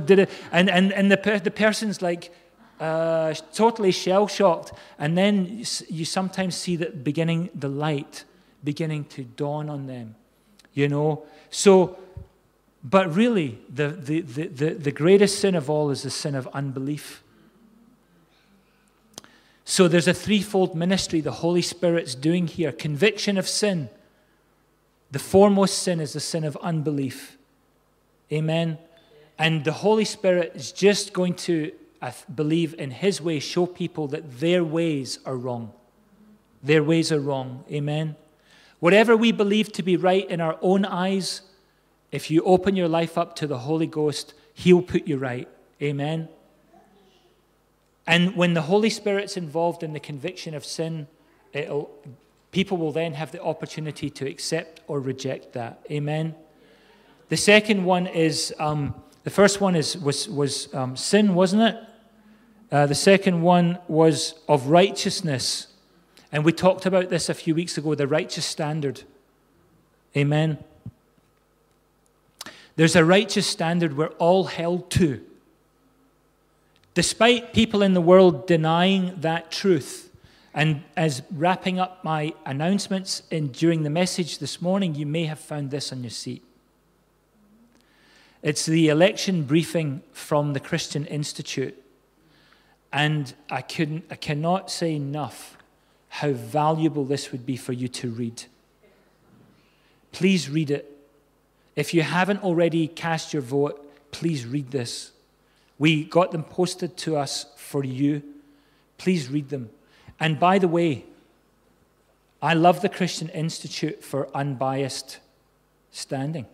and, 0.52 0.70
and, 0.70 0.92
and 0.92 1.10
the, 1.10 1.40
the 1.42 1.50
person's 1.50 2.02
like, 2.02 2.30
uh, 2.80 3.34
totally 3.52 3.92
shell 3.92 4.26
shocked. 4.26 4.72
And 4.98 5.16
then 5.16 5.64
you 5.88 6.04
sometimes 6.04 6.54
see 6.54 6.76
the 6.76 6.90
beginning, 6.90 7.50
the 7.54 7.68
light 7.68 8.24
beginning 8.62 9.04
to 9.04 9.24
dawn 9.24 9.68
on 9.68 9.86
them, 9.86 10.14
you 10.74 10.88
know. 10.88 11.24
So, 11.50 11.98
but 12.82 13.14
really, 13.14 13.58
the, 13.72 13.88
the, 13.88 14.20
the, 14.20 14.46
the, 14.48 14.70
the 14.74 14.92
greatest 14.92 15.38
sin 15.38 15.54
of 15.54 15.70
all 15.70 15.90
is 15.90 16.02
the 16.02 16.10
sin 16.10 16.34
of 16.34 16.46
unbelief. 16.48 17.22
So 19.64 19.88
there's 19.88 20.06
a 20.06 20.14
threefold 20.14 20.76
ministry 20.76 21.20
the 21.20 21.32
Holy 21.32 21.62
Spirit's 21.62 22.14
doing 22.14 22.46
here 22.46 22.70
conviction 22.70 23.36
of 23.36 23.48
sin. 23.48 23.88
The 25.10 25.18
foremost 25.18 25.78
sin 25.78 26.00
is 26.00 26.12
the 26.12 26.20
sin 26.20 26.44
of 26.44 26.56
unbelief. 26.58 27.36
Amen. 28.32 28.78
And 29.38 29.64
the 29.64 29.72
Holy 29.72 30.04
Spirit 30.04 30.52
is 30.54 30.70
just 30.72 31.12
going 31.12 31.34
to 31.34 31.72
believe 32.34 32.74
in 32.78 32.90
His 32.90 33.20
way, 33.20 33.38
show 33.40 33.66
people 33.66 34.08
that 34.08 34.40
their 34.40 34.64
ways 34.64 35.18
are 35.24 35.36
wrong. 35.36 35.72
Their 36.62 36.82
ways 36.82 37.12
are 37.12 37.20
wrong. 37.20 37.64
Amen. 37.70 38.16
Whatever 38.80 39.16
we 39.16 39.32
believe 39.32 39.72
to 39.72 39.82
be 39.82 39.96
right 39.96 40.28
in 40.28 40.40
our 40.40 40.58
own 40.60 40.84
eyes, 40.84 41.42
if 42.12 42.30
you 42.30 42.42
open 42.42 42.76
your 42.76 42.88
life 42.88 43.16
up 43.16 43.36
to 43.36 43.46
the 43.46 43.58
Holy 43.58 43.86
Ghost, 43.86 44.34
He'll 44.54 44.82
put 44.82 45.06
you 45.06 45.16
right. 45.16 45.48
Amen. 45.82 46.28
And 48.06 48.36
when 48.36 48.54
the 48.54 48.62
Holy 48.62 48.90
Spirit's 48.90 49.36
involved 49.36 49.82
in 49.82 49.92
the 49.92 50.00
conviction 50.00 50.54
of 50.54 50.64
sin, 50.64 51.08
people 52.52 52.76
will 52.78 52.92
then 52.92 53.14
have 53.14 53.32
the 53.32 53.42
opportunity 53.42 54.08
to 54.10 54.28
accept 54.28 54.80
or 54.86 55.00
reject 55.00 55.52
that. 55.54 55.80
Amen. 55.90 56.34
The 57.28 57.36
second 57.36 57.84
one 57.84 58.06
is 58.06 58.54
um, 58.58 58.94
the 59.26 59.30
first 59.32 59.60
one 59.60 59.74
is 59.74 59.98
was 59.98 60.28
was 60.28 60.72
um, 60.72 60.96
sin, 60.96 61.34
wasn't 61.34 61.62
it? 61.62 61.76
Uh, 62.70 62.86
the 62.86 62.94
second 62.94 63.42
one 63.42 63.76
was 63.88 64.34
of 64.46 64.68
righteousness, 64.68 65.66
and 66.30 66.44
we 66.44 66.52
talked 66.52 66.86
about 66.86 67.08
this 67.10 67.28
a 67.28 67.34
few 67.34 67.52
weeks 67.52 67.76
ago. 67.76 67.96
The 67.96 68.06
righteous 68.06 68.46
standard. 68.46 69.02
Amen. 70.16 70.58
There's 72.76 72.94
a 72.94 73.04
righteous 73.04 73.48
standard 73.48 73.96
we're 73.96 74.14
all 74.18 74.44
held 74.44 74.92
to. 74.92 75.20
Despite 76.94 77.52
people 77.52 77.82
in 77.82 77.94
the 77.94 78.00
world 78.00 78.46
denying 78.46 79.16
that 79.22 79.50
truth, 79.50 80.08
and 80.54 80.84
as 80.96 81.24
wrapping 81.32 81.80
up 81.80 82.04
my 82.04 82.32
announcements 82.44 83.24
in, 83.32 83.48
during 83.48 83.82
the 83.82 83.90
message 83.90 84.38
this 84.38 84.62
morning, 84.62 84.94
you 84.94 85.04
may 85.04 85.24
have 85.24 85.40
found 85.40 85.72
this 85.72 85.90
on 85.90 86.04
your 86.04 86.10
seat. 86.10 86.45
It's 88.46 88.64
the 88.64 88.90
election 88.90 89.42
briefing 89.42 90.04
from 90.12 90.52
the 90.52 90.60
Christian 90.60 91.04
Institute. 91.06 91.82
And 92.92 93.34
I, 93.50 93.60
couldn't, 93.60 94.04
I 94.08 94.14
cannot 94.14 94.70
say 94.70 94.94
enough 94.94 95.56
how 96.08 96.30
valuable 96.30 97.04
this 97.04 97.32
would 97.32 97.44
be 97.44 97.56
for 97.56 97.72
you 97.72 97.88
to 97.88 98.08
read. 98.08 98.44
Please 100.12 100.48
read 100.48 100.70
it. 100.70 100.96
If 101.74 101.92
you 101.92 102.02
haven't 102.02 102.44
already 102.44 102.86
cast 102.86 103.32
your 103.32 103.42
vote, 103.42 103.84
please 104.12 104.46
read 104.46 104.70
this. 104.70 105.10
We 105.76 106.04
got 106.04 106.30
them 106.30 106.44
posted 106.44 106.96
to 106.98 107.16
us 107.16 107.46
for 107.56 107.82
you. 107.82 108.22
Please 108.96 109.28
read 109.28 109.48
them. 109.48 109.70
And 110.20 110.38
by 110.38 110.60
the 110.60 110.68
way, 110.68 111.04
I 112.40 112.54
love 112.54 112.80
the 112.80 112.88
Christian 112.88 113.28
Institute 113.30 114.04
for 114.04 114.28
unbiased 114.36 115.18
standing. 115.90 116.46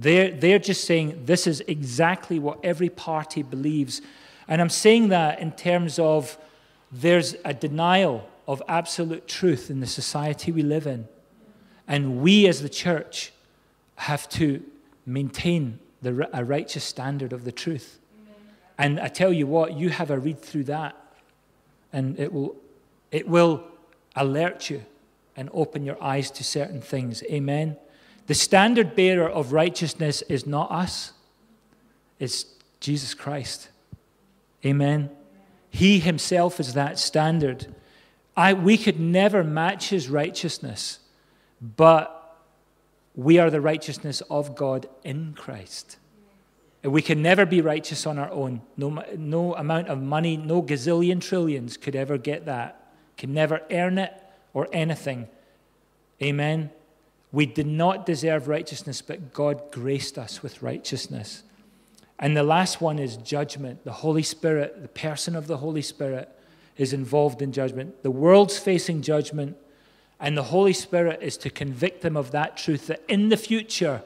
They're, 0.00 0.30
they're 0.30 0.58
just 0.58 0.84
saying 0.84 1.24
this 1.26 1.46
is 1.46 1.62
exactly 1.68 2.38
what 2.38 2.58
every 2.64 2.88
party 2.88 3.42
believes. 3.42 4.00
And 4.48 4.62
I'm 4.62 4.70
saying 4.70 5.10
that 5.10 5.40
in 5.40 5.52
terms 5.52 5.98
of 5.98 6.38
there's 6.90 7.36
a 7.44 7.52
denial 7.52 8.26
of 8.48 8.62
absolute 8.66 9.28
truth 9.28 9.70
in 9.70 9.80
the 9.80 9.86
society 9.86 10.52
we 10.52 10.62
live 10.62 10.86
in. 10.86 11.06
And 11.86 12.22
we 12.22 12.46
as 12.46 12.62
the 12.62 12.70
church 12.70 13.32
have 13.96 14.26
to 14.30 14.62
maintain 15.04 15.78
the, 16.00 16.30
a 16.32 16.46
righteous 16.46 16.84
standard 16.84 17.34
of 17.34 17.44
the 17.44 17.52
truth. 17.52 17.98
And 18.78 18.98
I 18.98 19.08
tell 19.08 19.34
you 19.34 19.46
what, 19.46 19.74
you 19.74 19.90
have 19.90 20.10
a 20.10 20.18
read 20.18 20.40
through 20.40 20.64
that 20.64 20.96
and 21.92 22.18
it 22.18 22.32
will, 22.32 22.56
it 23.10 23.28
will 23.28 23.64
alert 24.16 24.70
you 24.70 24.82
and 25.36 25.50
open 25.52 25.84
your 25.84 26.02
eyes 26.02 26.30
to 26.30 26.44
certain 26.44 26.80
things. 26.80 27.22
Amen. 27.24 27.76
The 28.30 28.36
standard 28.36 28.94
bearer 28.94 29.28
of 29.28 29.52
righteousness 29.52 30.22
is 30.28 30.46
not 30.46 30.70
us, 30.70 31.14
it's 32.20 32.44
Jesus 32.78 33.12
Christ. 33.12 33.70
Amen. 34.64 35.10
He 35.68 35.98
himself 35.98 36.60
is 36.60 36.74
that 36.74 36.96
standard. 37.00 37.74
I, 38.36 38.52
we 38.52 38.78
could 38.78 39.00
never 39.00 39.42
match 39.42 39.88
his 39.88 40.08
righteousness, 40.08 41.00
but 41.60 42.38
we 43.16 43.40
are 43.40 43.50
the 43.50 43.60
righteousness 43.60 44.20
of 44.30 44.54
God 44.54 44.88
in 45.02 45.34
Christ. 45.36 45.96
We 46.84 47.02
can 47.02 47.22
never 47.22 47.44
be 47.44 47.60
righteous 47.60 48.06
on 48.06 48.16
our 48.16 48.30
own. 48.30 48.62
No, 48.76 49.02
no 49.16 49.56
amount 49.56 49.88
of 49.88 50.00
money, 50.00 50.36
no 50.36 50.62
gazillion 50.62 51.20
trillions 51.20 51.76
could 51.76 51.96
ever 51.96 52.16
get 52.16 52.46
that. 52.46 52.92
Can 53.18 53.34
never 53.34 53.62
earn 53.72 53.98
it 53.98 54.14
or 54.54 54.68
anything. 54.72 55.26
Amen. 56.22 56.70
We 57.32 57.46
did 57.46 57.66
not 57.66 58.06
deserve 58.06 58.48
righteousness, 58.48 59.02
but 59.02 59.32
God 59.32 59.70
graced 59.70 60.18
us 60.18 60.42
with 60.42 60.62
righteousness. 60.62 61.42
And 62.18 62.36
the 62.36 62.42
last 62.42 62.80
one 62.80 62.98
is 62.98 63.16
judgment. 63.16 63.84
The 63.84 63.92
Holy 63.92 64.22
Spirit, 64.22 64.82
the 64.82 64.88
person 64.88 65.36
of 65.36 65.46
the 65.46 65.58
Holy 65.58 65.82
Spirit, 65.82 66.28
is 66.76 66.92
involved 66.92 67.40
in 67.40 67.52
judgment. 67.52 68.02
The 68.02 68.10
world's 68.10 68.58
facing 68.58 69.02
judgment, 69.02 69.56
and 70.18 70.36
the 70.36 70.44
Holy 70.44 70.72
Spirit 70.72 71.20
is 71.22 71.36
to 71.38 71.50
convict 71.50 72.02
them 72.02 72.16
of 72.16 72.30
that 72.32 72.56
truth 72.56 72.88
that 72.88 73.02
in 73.08 73.28
the 73.28 73.36
future, 73.36 74.02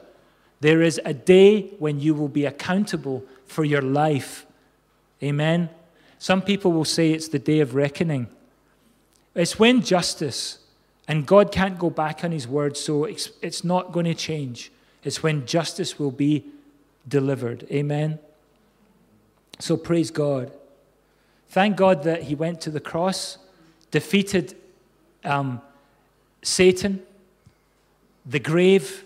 there 0.61 0.81
is 0.81 1.01
a 1.03 1.13
day 1.13 1.73
when 1.79 1.99
you 1.99 2.13
will 2.13 2.29
be 2.29 2.45
accountable 2.45 3.23
for 3.45 3.65
your 3.65 3.81
life. 3.81 4.45
Amen. 5.21 5.69
Some 6.19 6.41
people 6.41 6.71
will 6.71 6.85
say 6.85 7.11
it's 7.11 7.27
the 7.27 7.39
day 7.39 7.59
of 7.59 7.75
reckoning. 7.75 8.27
It's 9.35 9.59
when 9.59 9.81
justice, 9.81 10.59
and 11.07 11.25
God 11.25 11.51
can't 11.51 11.77
go 11.77 11.89
back 11.89 12.23
on 12.23 12.31
his 12.31 12.47
word, 12.47 12.77
so 12.77 13.03
it's, 13.03 13.31
it's 13.41 13.63
not 13.63 13.91
going 13.91 14.05
to 14.05 14.15
change. 14.15 14.71
It's 15.03 15.21
when 15.21 15.45
justice 15.45 15.99
will 15.99 16.11
be 16.11 16.45
delivered. 17.07 17.67
Amen. 17.71 18.19
So 19.59 19.77
praise 19.77 20.11
God. 20.11 20.51
Thank 21.49 21.77
God 21.77 22.03
that 22.03 22.23
he 22.23 22.35
went 22.35 22.59
to 22.61 22.71
the 22.71 22.79
cross, 22.79 23.37
defeated 23.91 24.55
um, 25.23 25.61
Satan, 26.41 27.01
the 28.25 28.39
grave, 28.39 29.05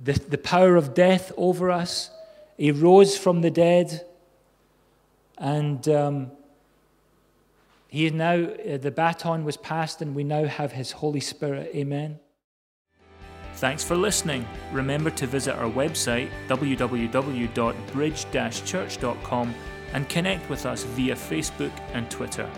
the, 0.00 0.12
the 0.12 0.38
power 0.38 0.76
of 0.76 0.92
death 0.92 1.32
over 1.36 1.70
us. 1.70 2.10
He 2.56 2.72
rose 2.72 3.16
from 3.16 3.40
the 3.40 3.50
dead. 3.50 4.04
And 5.38 5.88
um, 5.88 6.32
he 7.88 8.06
is 8.06 8.12
now, 8.12 8.34
uh, 8.34 8.76
the 8.76 8.90
baton 8.90 9.44
was 9.44 9.56
passed, 9.56 10.02
and 10.02 10.14
we 10.14 10.22
now 10.22 10.44
have 10.44 10.72
his 10.72 10.92
Holy 10.92 11.20
Spirit. 11.20 11.70
Amen. 11.74 12.20
Thanks 13.54 13.82
for 13.82 13.96
listening. 13.96 14.46
Remember 14.72 15.10
to 15.10 15.26
visit 15.26 15.54
our 15.56 15.70
website, 15.70 16.28
www.bridge 16.48 18.26
church.com, 18.64 19.54
and 19.94 20.08
connect 20.08 20.48
with 20.50 20.66
us 20.66 20.84
via 20.84 21.16
Facebook 21.16 21.72
and 21.94 22.08
Twitter. 22.10 22.48